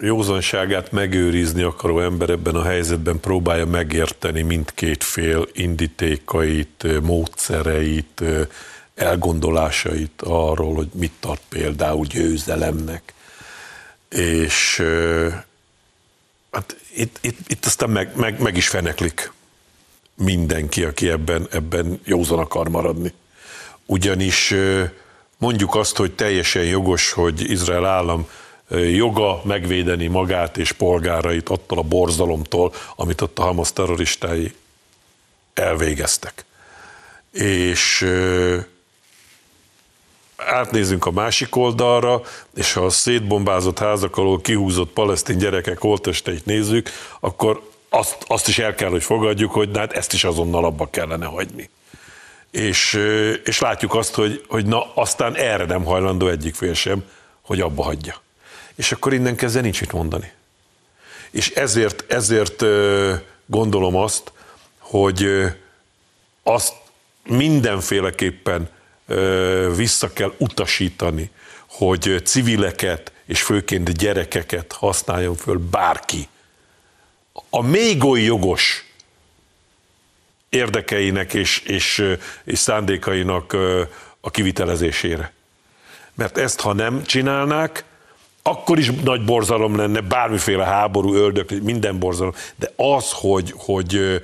Józanságát 0.01 0.92
megőrizni 0.92 1.62
akaró 1.62 2.01
ember 2.01 2.31
ebben 2.31 2.55
a 2.55 2.62
helyzetben 2.62 3.21
próbálja 3.21 3.66
megérteni 3.66 4.42
mindkét 4.42 5.05
fél 5.05 5.49
indítékait, 5.53 7.01
módszereit, 7.03 8.23
elgondolásait 8.94 10.23
arról, 10.23 10.75
hogy 10.75 10.88
mit 10.92 11.12
tart 11.21 11.42
például 11.49 12.07
győzelemnek. 12.07 13.14
És 14.09 14.83
itt, 16.99 17.19
itt, 17.21 17.39
itt 17.47 17.65
aztán 17.65 17.91
meg, 17.91 18.17
meg, 18.17 18.41
meg 18.41 18.57
is 18.57 18.69
feneklik 18.69 19.33
mindenki, 20.15 20.85
aki 20.85 21.09
ebben, 21.11 21.47
ebben 21.51 22.01
józan 22.05 22.39
akar 22.39 22.69
maradni. 22.69 23.13
Ugyanis 23.87 24.55
mondjuk 25.39 25.75
azt, 25.75 25.97
hogy 25.97 26.13
teljesen 26.13 26.65
jogos, 26.65 27.13
hogy 27.13 27.51
Izrael 27.51 27.85
állam 27.85 28.29
joga 28.71 29.41
megvédeni 29.45 30.07
magát 30.07 30.57
és 30.57 30.73
polgárait 30.73 31.49
attól 31.49 31.79
a 31.79 31.83
borzalomtól, 31.83 32.75
amit 32.97 33.21
ott 33.21 33.39
a 33.39 33.43
Hamas 33.43 33.73
terroristái 33.73 34.55
elvégeztek. 35.55 36.45
És 37.33 38.07
átnézünk 40.46 41.07
a 41.07 41.11
másik 41.11 41.57
oldalra, 41.57 42.20
és 42.55 42.72
ha 42.72 42.85
a 42.85 42.90
szétbombázott 42.90 43.79
házak 43.79 44.16
alól 44.16 44.40
kihúzott 44.40 44.92
palesztin 44.92 45.38
gyerekek 45.38 45.79
holtesteit 45.79 46.44
nézzük, 46.44 46.90
akkor 47.20 47.70
azt, 47.88 48.16
azt 48.27 48.48
is 48.48 48.59
el 48.59 48.74
kell, 48.74 48.90
hogy 48.90 49.03
fogadjuk, 49.03 49.53
hogy 49.53 49.70
hát 49.74 49.92
ezt 49.92 50.12
is 50.12 50.24
azonnal 50.24 50.64
abba 50.64 50.90
kellene 50.90 51.27
hagyni. 51.27 51.70
És, 52.51 52.94
és 53.44 53.59
látjuk 53.59 53.94
azt, 53.94 54.14
hogy, 54.14 54.44
hogy 54.48 54.66
na 54.66 54.94
aztán 54.94 55.37
erre 55.37 55.64
nem 55.64 55.85
hajlandó 55.85 56.29
egyik 56.29 56.55
fél 56.55 56.74
sem, 56.74 57.05
hogy 57.40 57.61
abba 57.61 57.83
hagyja. 57.83 58.20
És 58.74 58.92
akkor 58.92 59.12
innen 59.12 59.37
kezdve 59.37 59.61
nincs 59.61 59.81
mit 59.81 59.92
mondani. 59.92 60.33
És 61.31 61.51
ezért, 61.51 62.12
ezért 62.12 62.64
gondolom 63.46 63.96
azt, 63.96 64.33
hogy 64.79 65.27
azt 66.42 66.74
mindenféleképpen 67.24 68.68
vissza 69.77 70.12
kell 70.12 70.35
utasítani, 70.38 71.31
hogy 71.66 72.23
civileket 72.25 73.12
és 73.27 73.42
főként 73.42 73.99
gyerekeket 73.99 74.73
használjon 74.73 75.35
föl 75.35 75.59
bárki. 75.71 76.29
A 77.51 77.62
még 77.62 78.05
oly 78.05 78.21
jogos 78.21 78.87
érdekeinek 80.49 81.35
és, 81.35 81.59
és, 81.59 82.16
és 82.44 82.59
szándékainak 82.59 83.53
a 84.21 84.31
kivitelezésére. 84.31 85.33
Mert 86.14 86.38
ezt, 86.38 86.61
ha 86.61 86.73
nem 86.73 87.03
csinálnák, 87.05 87.85
akkor 88.42 88.79
is 88.79 88.90
nagy 89.05 89.24
borzalom 89.24 89.77
lenne, 89.77 90.01
bármiféle 90.01 90.64
háború, 90.64 91.14
ördög, 91.14 91.62
minden 91.62 91.98
borzalom, 91.98 92.33
de 92.57 92.72
az, 92.77 93.11
hogy, 93.12 93.55
hogy 93.57 94.20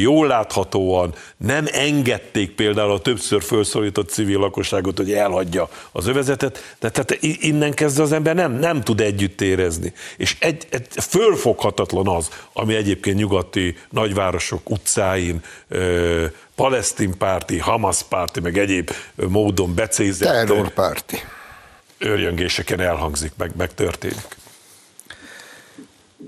jól 0.00 0.26
láthatóan 0.26 1.14
nem 1.36 1.66
engedték 1.72 2.50
például 2.50 2.92
a 2.92 3.00
többször 3.00 3.42
felszólított 3.42 4.08
civil 4.08 4.38
lakosságot, 4.38 4.96
hogy 4.96 5.12
elhagyja 5.12 5.68
az 5.92 6.06
övezetet, 6.06 6.76
de 6.80 6.90
tehát 6.90 7.18
innen 7.20 7.74
kezdve 7.74 8.02
az 8.02 8.12
ember 8.12 8.34
nem, 8.34 8.52
nem 8.52 8.80
tud 8.80 9.00
együtt 9.00 9.40
érezni. 9.40 9.92
És 10.16 10.36
egy, 10.38 10.66
egy 10.70 10.86
fölfoghatatlan 11.08 12.08
az, 12.08 12.28
ami 12.52 12.74
egyébként 12.74 13.18
nyugati 13.18 13.76
nagyvárosok 13.90 14.70
utcáin, 14.70 15.40
palesztin 16.54 17.18
párti, 17.18 17.58
Hamas 17.58 18.02
párti, 18.02 18.40
meg 18.40 18.58
egyéb 18.58 18.90
módon 19.14 19.74
becézett. 19.74 20.46
Terrorpárti 20.46 21.16
őrjöngéseken 21.98 22.80
elhangzik, 22.80 23.32
meg, 23.36 23.52
meg 23.56 23.74
történik. 23.74 24.36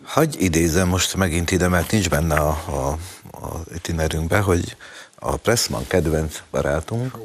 Hagy 0.02 0.42
idézem 0.42 0.88
most 0.88 1.14
megint 1.14 1.50
ide, 1.50 1.68
mert 1.68 1.90
nincs 1.90 2.08
benne 2.08 2.34
a, 2.34 2.48
a, 2.48 2.98
a 3.46 3.60
itinerünkbe, 3.74 4.38
hogy 4.38 4.76
a 5.14 5.36
Pressman 5.36 5.86
kedvenc 5.86 6.42
barátunk 6.50 7.18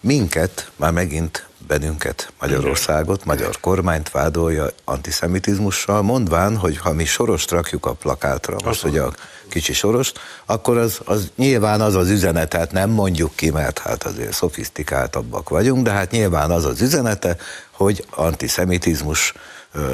minket, 0.00 0.70
már 0.76 0.92
megint 0.92 1.46
bennünket, 1.66 2.32
Magyarországot, 2.40 3.24
magyar 3.24 3.60
kormányt 3.60 4.10
vádolja 4.10 4.66
antiszemitizmussal, 4.84 6.02
mondván, 6.02 6.56
hogy 6.56 6.78
ha 6.78 6.92
mi 6.92 7.04
sorost 7.04 7.50
rakjuk 7.50 7.86
a 7.86 7.92
plakátra, 7.92 8.56
most 8.64 8.84
ugye 8.84 9.02
a 9.02 9.14
kicsi 9.48 9.72
sorost, 9.72 10.18
akkor 10.46 10.76
az, 10.76 11.00
az 11.04 11.30
nyilván 11.36 11.80
az 11.80 11.94
az 11.94 12.10
üzenete, 12.10 12.58
hát 12.58 12.72
nem 12.72 12.90
mondjuk 12.90 13.34
ki, 13.34 13.50
mert 13.50 13.78
hát 13.78 14.04
azért 14.04 14.32
szofisztikáltabbak 14.32 15.48
vagyunk, 15.48 15.84
de 15.84 15.90
hát 15.90 16.10
nyilván 16.10 16.50
az 16.50 16.64
az 16.64 16.80
üzenete, 16.80 17.36
hogy 17.70 18.04
antiszemitizmus 18.10 19.34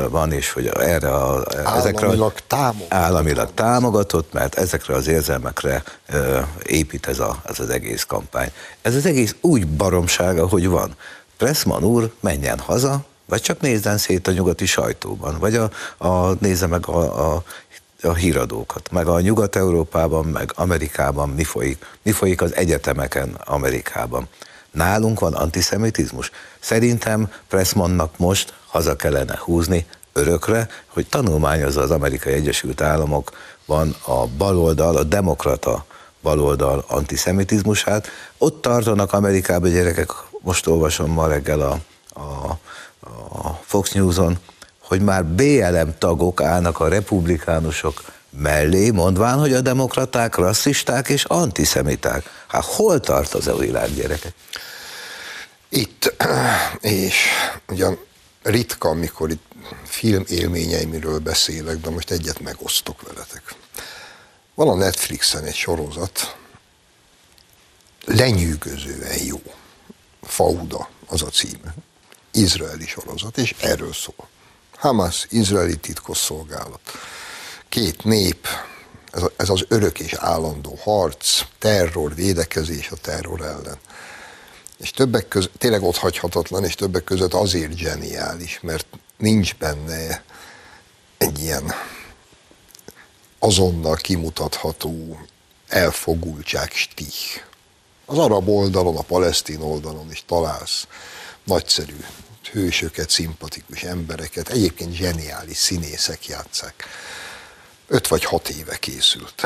van, 0.09 0.33
és 0.33 0.53
hogy 0.53 0.67
erre 0.67 1.11
a, 1.11 1.45
ezekre 1.77 2.07
államilag, 2.07 2.35
támogatott. 2.47 2.93
államilag 2.93 3.51
támogatott, 3.55 4.33
mert 4.33 4.55
ezekre 4.55 4.95
az 4.95 5.07
érzelmekre 5.07 5.83
épít 6.63 7.07
ez, 7.07 7.19
a, 7.19 7.37
ez 7.45 7.61
az 7.61 7.69
egész 7.69 8.05
kampány. 8.05 8.51
Ez 8.83 8.95
az 8.95 9.07
egész 9.07 9.35
úgy 9.41 9.67
baromsága, 9.67 10.49
hogy 10.49 10.69
van. 10.69 10.97
Pressman 11.37 11.85
úr 11.85 12.13
menjen 12.21 12.59
haza, 12.59 13.05
vagy 13.27 13.41
csak 13.41 13.61
nézzen 13.61 13.99
szét 13.99 14.29
a 14.29 14.33
nyugati 14.33 14.67
sajtóban, 14.67 15.39
vagy 15.39 15.57
a, 15.57 15.71
a, 16.07 16.37
nézze 16.39 16.67
meg 16.67 16.89
a, 16.89 17.35
a 17.35 17.43
a 18.05 18.15
híradókat, 18.15 18.91
meg 18.91 19.07
a 19.07 19.21
Nyugat-Európában, 19.21 20.25
meg 20.25 20.53
Amerikában 20.55 21.29
mi 21.29 21.45
folyik, 21.45 21.87
mi 22.03 22.13
folyik 22.13 22.43
az 22.43 22.55
egyetemeken 22.55 23.41
Amerikában. 23.45 24.29
Nálunk 24.71 25.21
van 25.21 25.35
antiszemitizmus. 25.35 26.31
Szerintem 26.61 27.33
Pressmannak 27.49 28.19
most 28.19 28.55
haza 28.67 28.97
kellene 28.97 29.39
húzni 29.39 29.87
örökre, 30.13 30.69
hogy 30.87 31.07
tanulmányozza 31.07 31.81
az 31.81 31.91
Amerikai 31.91 32.33
Egyesült 32.33 32.81
Államokban 32.81 33.97
a 34.07 34.27
baloldal, 34.27 34.97
a 34.97 35.03
demokrata 35.03 35.85
baloldal 36.23 36.85
antiszemitizmusát. 36.89 38.09
Ott 38.39 38.63
tartanak 38.63 39.13
Amerikában 39.13 39.71
gyerekek, 39.71 40.11
most 40.41 40.67
olvasom 40.67 41.11
ma 41.11 41.27
reggel 41.27 41.61
a, 41.61 41.79
a, 42.21 42.59
a 43.39 43.61
Fox 43.65 43.93
News-on, 43.93 44.39
hogy 44.85 45.01
már 45.01 45.25
BLM 45.25 45.95
tagok 45.99 46.41
állnak 46.41 46.81
a 46.81 46.89
republikánusok 46.89 48.03
mellé, 48.31 48.91
mondván, 48.91 49.39
hogy 49.39 49.53
a 49.53 49.61
demokraták 49.61 50.35
rasszisták 50.35 51.09
és 51.09 51.25
antiszemiták. 51.25 52.45
Hát 52.47 52.65
hol 52.65 53.01
tart 53.01 53.35
az 53.35 53.47
a 53.47 53.57
világ 53.57 53.95
gyerekek? 53.95 54.35
Itt, 55.69 56.15
és 56.81 57.27
ugyan 57.69 57.99
ritka, 58.43 58.89
amikor 58.89 59.31
itt 59.31 59.45
film 59.85 60.25
élményeimről 60.29 61.19
beszélek, 61.19 61.81
de 61.81 61.91
most 61.91 62.11
egyet 62.11 62.41
megosztok 62.41 63.03
veletek. 63.03 63.55
Van 64.55 64.69
a 64.69 64.75
Netflixen 64.75 65.45
egy 65.45 65.55
sorozat, 65.55 66.37
lenyűgözően 68.05 69.25
jó. 69.25 69.43
Fauda 70.23 70.89
az 71.07 71.23
a 71.23 71.29
címe. 71.29 71.75
Izraeli 72.33 72.87
sorozat, 72.87 73.39
és 73.39 73.55
erről 73.61 73.93
szól. 73.93 74.29
Hamas, 74.85 75.27
izraeli 75.31 75.77
titkosszolgálat. 75.77 76.81
Két 77.69 78.05
nép, 78.05 78.47
ez, 79.11 79.23
a, 79.23 79.33
ez 79.37 79.49
az 79.49 79.65
örök 79.69 80.01
és 80.01 80.13
állandó 80.13 80.79
harc, 80.83 81.41
terror, 81.59 82.15
védekezés 82.15 82.91
a 82.91 82.97
terror 82.97 83.41
ellen. 83.41 83.79
És 84.79 84.91
többek 84.91 85.29
között, 85.29 85.53
tényleg 85.59 85.83
ott 85.83 85.97
hagyhatatlan, 85.97 86.65
és 86.65 86.75
többek 86.75 87.05
között 87.05 87.35
azért 87.35 87.77
zseniális, 87.77 88.59
mert 88.63 88.87
nincs 89.17 89.55
benne 89.55 90.23
egy 91.19 91.39
ilyen 91.39 91.73
azonnal 93.39 93.95
kimutatható 93.95 95.19
elfogultság 95.69 96.73
stih. 96.73 97.43
Az 98.07 98.19
arab 98.19 98.49
oldalon, 98.49 98.97
a 98.97 99.03
palesztin 99.03 99.61
oldalon 99.61 100.11
is 100.11 100.25
találsz 100.27 100.87
nagyszerű 101.45 102.05
hősöket, 102.49 103.11
szimpatikus 103.11 103.83
embereket, 103.83 104.49
egyébként 104.49 104.95
zseniális 104.95 105.57
színészek 105.57 106.27
játszák. 106.27 106.85
Öt 107.89 108.09
vagy 108.09 108.25
hat 108.25 108.49
éve 108.49 108.77
készült. 108.77 109.43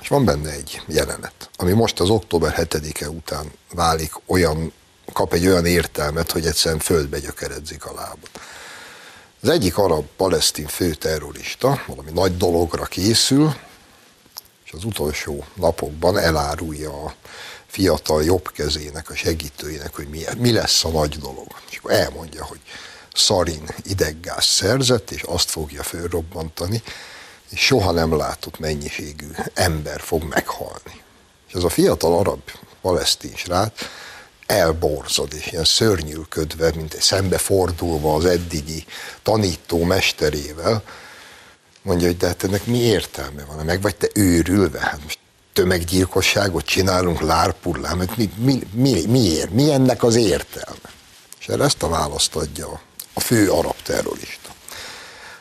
És 0.00 0.08
van 0.08 0.24
benne 0.24 0.50
egy 0.50 0.82
jelenet, 0.86 1.50
ami 1.56 1.72
most 1.72 2.00
az 2.00 2.10
október 2.10 2.54
7-e 2.56 3.08
után 3.08 3.52
válik 3.72 4.12
olyan, 4.26 4.72
kap 5.12 5.32
egy 5.32 5.46
olyan 5.46 5.66
értelmet, 5.66 6.30
hogy 6.30 6.46
egyszerűen 6.46 6.80
földbe 6.80 7.18
gyökeredzik 7.18 7.84
a 7.84 7.94
lábot. 7.94 8.40
Az 9.40 9.48
egyik 9.48 9.78
arab-palesztin 9.78 10.66
főterrorista 10.66 11.82
valami 11.86 12.10
nagy 12.10 12.36
dologra 12.36 12.84
készül, 12.84 13.54
és 14.64 14.72
az 14.72 14.84
utolsó 14.84 15.44
napokban 15.54 16.18
elárulja 16.18 17.04
a 17.04 17.14
fiatal 17.68 18.24
jobb 18.24 18.50
kezének, 18.52 19.10
a 19.10 19.14
segítőjének, 19.14 19.94
hogy 19.94 20.08
mi, 20.08 20.24
mi 20.36 20.52
lesz 20.52 20.84
a 20.84 20.88
nagy 20.88 21.18
dolog. 21.18 21.46
És 21.70 21.76
akkor 21.76 21.92
elmondja, 21.92 22.44
hogy 22.44 22.60
szarin 23.14 23.68
ideggáz 23.82 24.44
szerzett, 24.44 25.10
és 25.10 25.22
azt 25.22 25.50
fogja 25.50 25.82
fölrobbantani, 25.82 26.82
és 27.50 27.60
soha 27.60 27.92
nem 27.92 28.16
látott 28.16 28.58
mennyiségű 28.58 29.30
ember 29.54 30.00
fog 30.00 30.22
meghalni. 30.22 31.02
És 31.48 31.54
ez 31.54 31.62
a 31.62 31.68
fiatal 31.68 32.18
arab 32.18 32.40
palesztin 32.80 33.36
srác 33.36 33.72
elborzod, 34.46 35.34
és 35.34 35.46
ilyen 35.46 35.64
szörnyűködve, 35.64 36.72
mint 36.74 36.94
egy 36.94 37.00
szembefordulva 37.00 38.14
az 38.14 38.24
eddigi 38.24 38.84
tanító 39.22 39.84
mesterével, 39.84 40.82
mondja, 41.82 42.06
hogy 42.06 42.16
de 42.16 42.26
hát 42.26 42.44
ennek 42.44 42.66
mi 42.66 42.78
értelme 42.78 43.44
van? 43.44 43.64
Meg 43.64 43.80
vagy 43.82 43.96
te 43.96 44.08
őrülve? 44.14 44.80
Hát 44.80 45.02
most 45.02 45.18
tömeggyilkosságot 45.58 46.64
csinálunk 46.64 47.20
lárpullám, 47.20 47.98
hát 47.98 48.16
mi, 48.16 48.30
mi, 48.36 48.58
mi, 48.72 49.06
miért? 49.06 49.50
Mi 49.50 49.72
ennek 49.72 50.02
az 50.02 50.14
értelme? 50.14 50.90
És 51.40 51.48
erre 51.48 51.64
ezt 51.64 51.82
a 51.82 51.88
választ 51.88 52.36
adja 52.36 52.80
a 53.12 53.20
fő 53.20 53.50
arab 53.50 53.74
terrorista. 53.82 54.50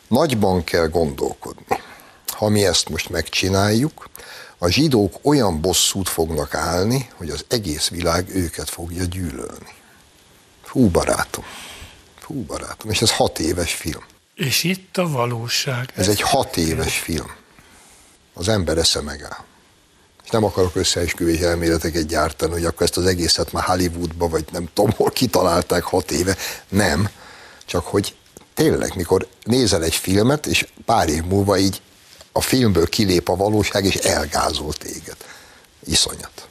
Nagyban 0.08 0.64
kell 0.64 0.88
gondolkodni. 0.88 1.82
Ha 2.28 2.48
mi 2.48 2.66
ezt 2.66 2.90
most 2.90 3.10
megcsináljuk, 3.10 4.10
a 4.58 4.70
zsidók 4.70 5.14
olyan 5.22 5.62
bosszút 5.62 6.10
fognak 6.10 6.54
állni, 6.54 7.10
hogy 7.16 7.30
az 7.30 7.46
egész 7.48 7.88
világ 7.88 8.30
őket 8.36 8.70
fogja 8.70 9.04
gyűlölni. 9.04 9.74
Hú, 10.68 10.90
barátom. 10.90 11.46
Hú, 12.22 12.44
barátom. 12.44 12.90
És 12.90 13.02
ez 13.02 13.12
hat 13.12 13.40
éves 13.40 13.74
film. 13.74 14.04
És 14.36 14.64
itt 14.64 14.98
a 14.98 15.10
valóság. 15.10 15.92
Ez 15.96 16.08
egy 16.08 16.22
hat 16.22 16.58
éves 16.58 16.98
film. 16.98 17.32
Az 18.34 18.48
ember 18.48 18.78
esze 18.78 19.02
megáll. 19.02 19.46
És 20.28 20.34
nem 20.34 20.44
akarok 20.44 20.76
összeesküvés 20.76 21.40
elméleteket 21.40 22.08
gyártani, 22.08 22.52
hogy 22.52 22.66
akkor 22.66 22.82
ezt 22.82 22.98
az 22.98 23.06
egészet 23.06 23.52
már 23.52 23.64
Hollywoodba, 23.64 24.28
vagy 24.28 24.46
nem 24.52 24.70
tudom, 24.74 24.92
hol 24.92 25.12
kitalálták 25.12 25.84
hat 25.84 26.12
éve. 26.12 26.38
Nem. 26.70 27.10
Csak 27.66 27.86
hogy 27.86 28.16
tényleg, 28.54 28.96
mikor 28.96 29.28
nézel 29.44 29.84
egy 29.84 29.96
filmet, 29.96 30.46
és 30.46 30.68
pár 30.86 31.10
év 31.10 31.24
múlva 31.24 31.58
így 31.58 31.82
a 32.32 32.42
filmből 32.42 32.90
kilép 32.90 33.30
a 33.30 33.36
valóság, 33.36 33.86
és 33.86 33.96
elgázol 33.96 34.74
téged. 34.74 35.18
Iszonyat. 35.86 36.48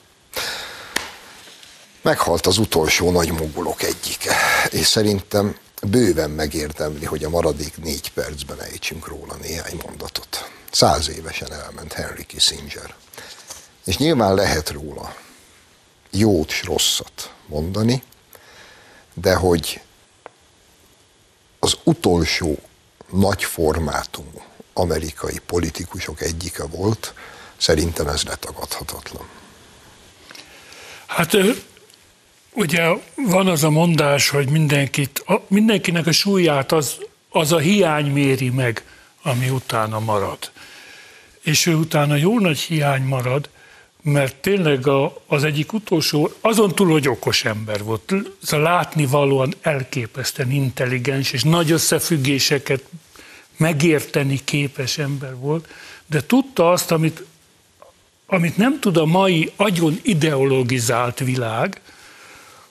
Meghalt 2.02 2.46
az 2.46 2.58
utolsó 2.58 3.10
nagy 3.10 3.32
mogulok 3.32 3.82
egyike, 3.82 4.36
és 4.70 4.86
szerintem 4.86 5.56
bőven 5.82 6.30
megérdemli, 6.30 7.04
hogy 7.04 7.24
a 7.24 7.28
maradék 7.28 7.76
négy 7.82 8.12
percben 8.12 8.60
ejtsünk 8.60 9.06
róla 9.06 9.36
néhány 9.42 9.80
mondatot. 9.86 10.50
Száz 10.70 11.08
évesen 11.08 11.52
elment 11.52 11.92
Henry 11.92 12.24
Kissinger. 12.24 12.94
És 13.86 13.96
nyilván 13.96 14.34
lehet 14.34 14.70
róla 14.70 15.16
jót 16.10 16.50
és 16.50 16.64
rosszat 16.64 17.32
mondani, 17.46 18.02
de 19.14 19.34
hogy 19.34 19.80
az 21.58 21.78
utolsó 21.82 22.58
nagy 23.10 23.44
formátumú 23.44 24.42
amerikai 24.72 25.38
politikusok 25.46 26.20
egyike 26.20 26.64
volt, 26.64 27.14
szerintem 27.56 28.06
ez 28.08 28.22
letagadhatatlan. 28.22 29.28
Hát 31.06 31.36
ugye 32.52 32.88
van 33.14 33.46
az 33.48 33.64
a 33.64 33.70
mondás, 33.70 34.28
hogy 34.28 34.48
mindenkit, 34.48 35.24
mindenkinek 35.46 36.06
a 36.06 36.12
súlyát 36.12 36.72
az, 36.72 36.96
az 37.30 37.52
a 37.52 37.58
hiány 37.58 38.06
méri 38.06 38.50
meg, 38.50 38.84
ami 39.22 39.50
utána 39.50 39.98
marad. 39.98 40.50
És 41.40 41.66
ő 41.66 41.74
utána 41.74 42.14
jó 42.14 42.38
nagy 42.38 42.58
hiány 42.58 43.02
marad, 43.02 43.48
mert 44.12 44.36
tényleg 44.36 44.86
a, 44.86 45.22
az 45.26 45.44
egyik 45.44 45.72
utolsó, 45.72 46.32
azon 46.40 46.74
túl, 46.74 46.90
hogy 46.90 47.08
okos 47.08 47.44
ember 47.44 47.82
volt, 47.82 48.14
szóval 48.42 48.66
látni 48.66 49.06
valóan 49.06 49.54
elképesztően 49.60 50.50
intelligens, 50.50 51.32
és 51.32 51.42
nagy 51.42 51.70
összefüggéseket 51.70 52.82
megérteni 53.56 54.40
képes 54.44 54.98
ember 54.98 55.36
volt, 55.36 55.68
de 56.06 56.26
tudta 56.26 56.70
azt, 56.70 56.90
amit, 56.90 57.24
amit 58.26 58.56
nem 58.56 58.80
tud 58.80 58.96
a 58.96 59.04
mai 59.04 59.52
agyon 59.56 59.98
ideologizált 60.02 61.18
világ, 61.18 61.80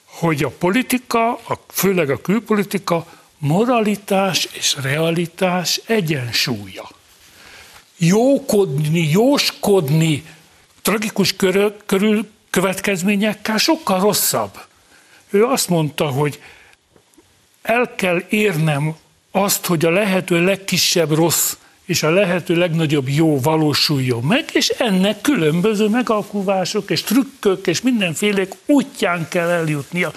hogy 0.04 0.44
a 0.44 0.48
politika, 0.48 1.30
a, 1.32 1.60
főleg 1.68 2.10
a 2.10 2.20
külpolitika 2.20 3.06
moralitás 3.38 4.48
és 4.52 4.76
realitás 4.82 5.80
egyensúlya. 5.86 6.88
Jókodni, 7.96 9.10
jóskodni 9.10 10.24
tragikus 10.86 11.36
körül, 11.36 11.76
körül 11.86 12.26
következményekkel 12.50 13.56
sokkal 13.56 14.00
rosszabb. 14.00 14.50
Ő 15.30 15.44
azt 15.44 15.68
mondta, 15.68 16.06
hogy 16.06 16.40
el 17.62 17.94
kell 17.94 18.22
érnem 18.28 18.94
azt, 19.30 19.66
hogy 19.66 19.84
a 19.84 19.90
lehető 19.90 20.44
legkisebb 20.44 21.10
rossz 21.10 21.56
és 21.84 22.02
a 22.02 22.10
lehető 22.10 22.54
legnagyobb 22.54 23.08
jó 23.08 23.40
valósuljon 23.40 24.22
meg, 24.22 24.44
és 24.52 24.68
ennek 24.68 25.20
különböző 25.20 25.88
megalkuvások 25.88 26.90
és 26.90 27.02
trükkök 27.02 27.66
és 27.66 27.80
mindenféle 27.80 28.46
útján 28.66 29.28
kell 29.28 29.48
eljutnia. 29.48 30.12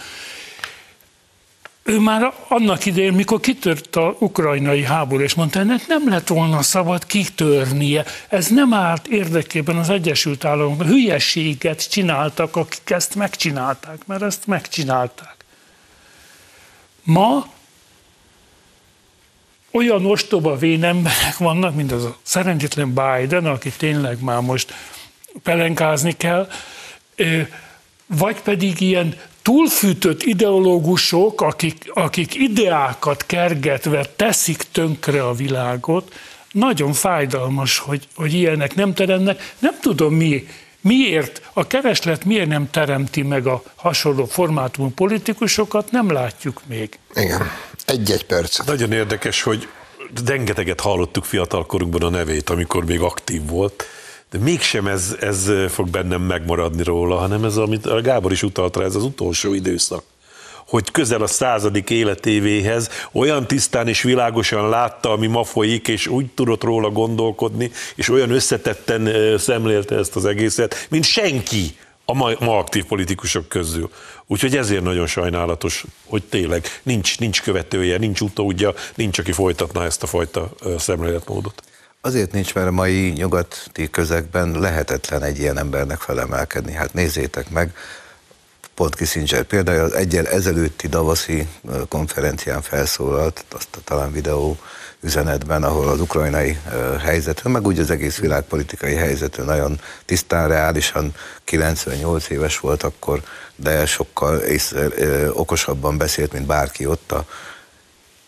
Ő 1.89 1.99
már 1.99 2.33
annak 2.47 2.85
idején, 2.85 3.13
mikor 3.13 3.39
kitört 3.39 3.95
a 3.95 4.15
ukrajnai 4.19 4.83
háború, 4.83 5.23
és 5.23 5.33
mondta, 5.33 5.59
ennek 5.59 5.87
nem 5.87 6.09
lett 6.09 6.27
volna 6.27 6.61
szabad 6.61 7.05
kitörnie. 7.05 8.05
Ez 8.27 8.47
nem 8.47 8.73
állt 8.73 9.07
érdekében 9.07 9.77
az 9.77 9.89
Egyesült 9.89 10.45
Államokban. 10.45 10.87
Hülyeséget 10.87 11.89
csináltak, 11.89 12.55
akik 12.55 12.89
ezt 12.89 13.15
megcsinálták, 13.15 14.05
mert 14.05 14.21
ezt 14.21 14.47
megcsinálták. 14.47 15.35
Ma 17.03 17.47
olyan 19.71 20.05
ostoba 20.05 20.57
vénemberek 20.57 21.37
vannak, 21.37 21.75
mint 21.75 21.91
az 21.91 22.03
a 22.03 22.17
szerencsétlen 22.21 22.93
Biden, 22.93 23.45
aki 23.45 23.69
tényleg 23.69 24.21
már 24.21 24.41
most 24.41 24.73
pelenkázni 25.43 26.17
kell, 26.17 26.49
vagy 28.05 28.41
pedig 28.41 28.81
ilyen 28.81 29.15
túlfűtött 29.49 30.23
ideológusok, 30.23 31.41
akik, 31.41 31.91
akik 31.93 32.35
ideákat 32.35 33.25
kergetve 33.25 34.05
teszik 34.15 34.63
tönkre 34.71 35.23
a 35.23 35.33
világot, 35.33 36.13
nagyon 36.51 36.93
fájdalmas, 36.93 37.77
hogy, 37.77 38.07
hogy 38.15 38.33
ilyenek 38.33 38.75
nem 38.75 38.93
teremnek. 38.93 39.53
Nem 39.59 39.79
tudom 39.81 40.13
mi, 40.13 40.47
miért, 40.81 41.41
a 41.53 41.67
kereslet 41.67 42.25
miért 42.25 42.47
nem 42.47 42.69
teremti 42.69 43.21
meg 43.21 43.47
a 43.47 43.63
hasonló 43.75 44.25
formátumú 44.25 44.89
politikusokat, 44.89 45.91
nem 45.91 46.11
látjuk 46.11 46.61
még. 46.65 46.99
Igen. 47.15 47.51
Egy-egy 47.85 48.25
perc. 48.25 48.65
Nagyon 48.65 48.91
érdekes, 48.91 49.41
hogy 49.41 49.67
rengeteget 50.25 50.79
hallottuk 50.79 51.25
fiatalkorunkban 51.25 52.01
a 52.01 52.09
nevét, 52.09 52.49
amikor 52.49 52.85
még 52.85 52.99
aktív 52.99 53.45
volt, 53.45 53.85
de 54.31 54.37
mégsem 54.37 54.87
ez, 54.87 55.15
ez 55.19 55.51
fog 55.67 55.89
bennem 55.89 56.21
megmaradni 56.21 56.83
róla, 56.83 57.15
hanem 57.15 57.43
ez, 57.43 57.57
amit 57.57 57.85
a 57.85 58.01
Gábor 58.01 58.31
is 58.31 58.43
utalt 58.43 58.75
rá, 58.75 58.83
ez 58.83 58.95
az 58.95 59.03
utolsó 59.03 59.53
időszak 59.53 60.03
hogy 60.69 60.91
közel 60.91 61.21
a 61.21 61.27
századik 61.27 61.89
életévéhez 61.89 62.89
olyan 63.11 63.47
tisztán 63.47 63.87
és 63.87 64.01
világosan 64.01 64.69
látta, 64.69 65.11
ami 65.11 65.27
ma 65.27 65.43
folyik, 65.43 65.87
és 65.87 66.07
úgy 66.07 66.25
tudott 66.25 66.63
róla 66.63 66.89
gondolkodni, 66.89 67.71
és 67.95 68.09
olyan 68.09 68.31
összetetten 68.31 69.37
szemlélte 69.37 69.95
ezt 69.95 70.15
az 70.15 70.25
egészet, 70.25 70.87
mint 70.89 71.03
senki 71.03 71.77
a 72.05 72.13
ma, 72.13 72.31
ma 72.39 72.57
aktív 72.57 72.85
politikusok 72.85 73.47
közül. 73.47 73.89
Úgyhogy 74.27 74.57
ezért 74.57 74.83
nagyon 74.83 75.07
sajnálatos, 75.07 75.85
hogy 76.05 76.23
tényleg 76.23 76.65
nincs, 76.83 77.19
nincs 77.19 77.41
követője, 77.41 77.97
nincs 77.97 78.21
utódja, 78.21 78.73
nincs, 78.95 79.19
aki 79.19 79.31
folytatná 79.31 79.85
ezt 79.85 80.03
a 80.03 80.07
fajta 80.07 80.49
szemléletmódot. 80.77 81.63
Azért 82.01 82.31
nincs, 82.31 82.53
mert 82.53 82.67
a 82.67 82.71
mai 82.71 83.09
nyugati 83.09 83.89
közegben 83.89 84.59
lehetetlen 84.59 85.23
egy 85.23 85.39
ilyen 85.39 85.57
embernek 85.57 85.99
felemelkedni. 85.99 86.73
Hát 86.73 86.93
nézzétek 86.93 87.49
meg, 87.49 87.73
pont 88.73 88.95
Kissinger 88.95 89.43
példája, 89.43 89.83
az 89.83 89.93
egyel 89.93 90.27
ezelőtti 90.27 90.87
Davoszi 90.87 91.47
konferencián 91.87 92.61
felszólalt, 92.61 93.45
azt 93.51 93.75
a 93.75 93.79
talán 93.83 94.11
videó 94.11 94.57
üzenetben, 95.01 95.63
ahol 95.63 95.87
az 95.87 95.99
ukrajnai 95.99 96.57
helyzetről, 96.99 97.53
meg 97.53 97.67
úgy 97.67 97.79
az 97.79 97.89
egész 97.89 98.17
világpolitikai 98.17 98.95
helyzetről 98.95 99.45
nagyon 99.45 99.79
tisztán, 100.05 100.47
reálisan 100.47 101.13
98 101.43 102.29
éves 102.29 102.59
volt 102.59 102.83
akkor, 102.83 103.23
de 103.55 103.85
sokkal 103.85 104.37
ész, 104.37 104.73
okosabban 105.29 105.97
beszélt, 105.97 106.33
mint 106.33 106.45
bárki 106.45 106.85
ott. 106.85 107.11
A, 107.11 107.25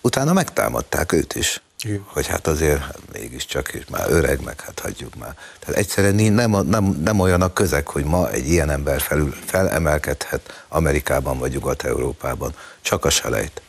utána 0.02 0.34
megtámadták 0.34 1.12
őt 1.12 1.36
is. 1.36 1.62
Hogy 2.06 2.28
hát 2.28 2.48
azért 2.48 2.82
mégiscsak 3.12 3.74
és 3.74 3.84
már 3.90 4.10
öreg, 4.10 4.42
meg 4.44 4.62
hát 4.62 4.80
hagyjuk 4.80 5.16
már. 5.16 5.36
Tehát 5.60 5.76
egyszerűen 5.76 6.34
nem, 6.34 6.52
nem, 6.52 6.84
nem 6.84 7.20
olyan 7.20 7.42
a 7.42 7.54
közeg, 7.54 7.88
hogy 7.88 8.04
ma 8.04 8.32
egy 8.32 8.48
ilyen 8.48 8.70
ember 8.70 9.02
felül, 9.02 9.36
felemelkedhet 9.46 10.66
Amerikában 10.68 11.38
vagy 11.38 11.52
Nyugat-Európában. 11.52 12.56
Csak 12.82 13.06
a 13.06 13.10
selejt. 13.10 13.62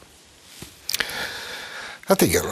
Hát 2.06 2.20
igen, 2.20 2.44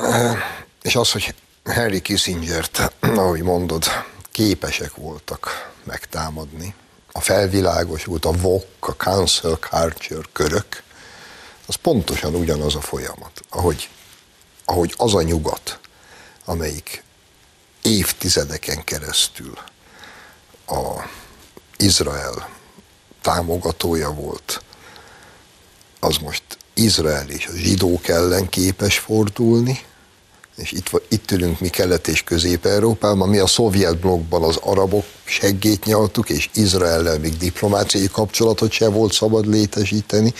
és 0.82 0.96
az, 0.96 1.12
hogy 1.12 1.34
Henry 1.64 2.00
Kissinger-t, 2.00 2.92
ahogy 3.00 3.42
mondod, 3.42 3.84
képesek 4.32 4.94
voltak 4.94 5.70
megtámadni, 5.84 6.74
a 7.12 7.20
felvilágosult, 7.20 8.24
a 8.24 8.32
VOC, 8.32 8.64
a 8.80 8.92
Council 8.92 9.56
Culture 9.56 10.28
körök, 10.32 10.82
az 11.66 11.74
pontosan 11.74 12.34
ugyanaz 12.34 12.74
a 12.74 12.80
folyamat, 12.80 13.40
ahogy, 13.50 13.88
ahogy 14.70 14.94
az 14.96 15.14
a 15.14 15.22
nyugat, 15.22 15.78
amelyik 16.44 17.02
évtizedeken 17.82 18.84
keresztül 18.84 19.58
a 20.66 21.08
Izrael 21.76 22.48
támogatója 23.20 24.10
volt, 24.10 24.62
az 26.00 26.16
most 26.16 26.42
Izrael 26.74 27.28
és 27.28 27.46
a 27.46 27.52
zsidók 27.56 28.08
ellen 28.08 28.48
képes 28.48 28.98
fordulni, 28.98 29.84
és 30.60 30.72
itt, 30.72 31.02
itt 31.08 31.30
ülünk 31.30 31.60
mi 31.60 31.68
Kelet- 31.68 32.08
és 32.08 32.22
Közép-Európában, 32.22 33.28
mi 33.28 33.38
a 33.38 33.46
szovjet 33.46 33.98
blokkban 33.98 34.42
az 34.42 34.56
arabok 34.56 35.04
seggét 35.24 35.84
nyaltuk, 35.84 36.30
és 36.30 36.48
Izraellel 36.54 37.18
még 37.18 37.36
diplomáciai 37.36 38.08
kapcsolatot 38.12 38.70
se 38.70 38.88
volt 38.88 39.12
szabad 39.12 39.46
létesíteni, 39.46 40.34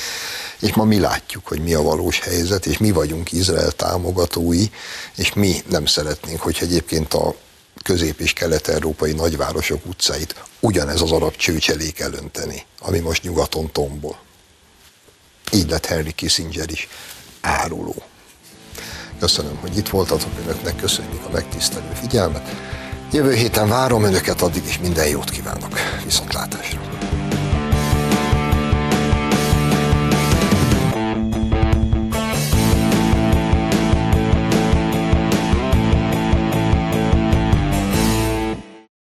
és 0.61 0.75
ma 0.75 0.85
mi 0.85 0.99
látjuk, 0.99 1.47
hogy 1.47 1.61
mi 1.61 1.75
a 1.75 1.83
valós 1.83 2.21
helyzet, 2.21 2.67
és 2.67 2.79
mi 2.79 2.91
vagyunk 2.91 3.33
Izrael 3.33 3.71
támogatói, 3.71 4.65
és 5.17 5.33
mi 5.33 5.63
nem 5.69 5.87
szeretnénk, 5.87 6.41
hogy 6.41 6.59
egyébként 6.61 7.15
a 7.15 7.35
közép- 7.83 8.21
és 8.21 8.33
kelet-európai 8.33 9.13
nagyvárosok 9.13 9.87
utcáit 9.87 10.35
ugyanez 10.61 11.01
az 11.01 11.13
arab 11.13 11.37
csőcselék 11.37 11.99
elönteni, 12.01 12.65
ami 12.79 12.99
most 12.99 13.23
nyugaton 13.23 13.73
tombol. 13.73 14.19
Így 15.53 15.71
lett 15.71 15.87
Henry 15.87 16.13
Kissinger 16.13 16.71
is 16.71 16.89
áruló. 17.41 18.10
Köszönöm, 19.21 19.59
hogy 19.61 19.77
itt 19.77 19.89
voltatok 19.89 20.31
önöknek, 20.45 20.77
köszönjük 20.77 21.25
a 21.27 21.31
megtisztelő 21.33 21.91
figyelmet. 21.95 22.49
Jövő 23.13 23.35
héten 23.35 23.69
várom 23.69 24.05
önöket, 24.05 24.43
addig 24.43 24.65
is 24.67 24.79
minden 24.79 25.09
jót 25.09 25.31
kívánok. 25.31 25.79
Viszontlátásra! 26.05 26.90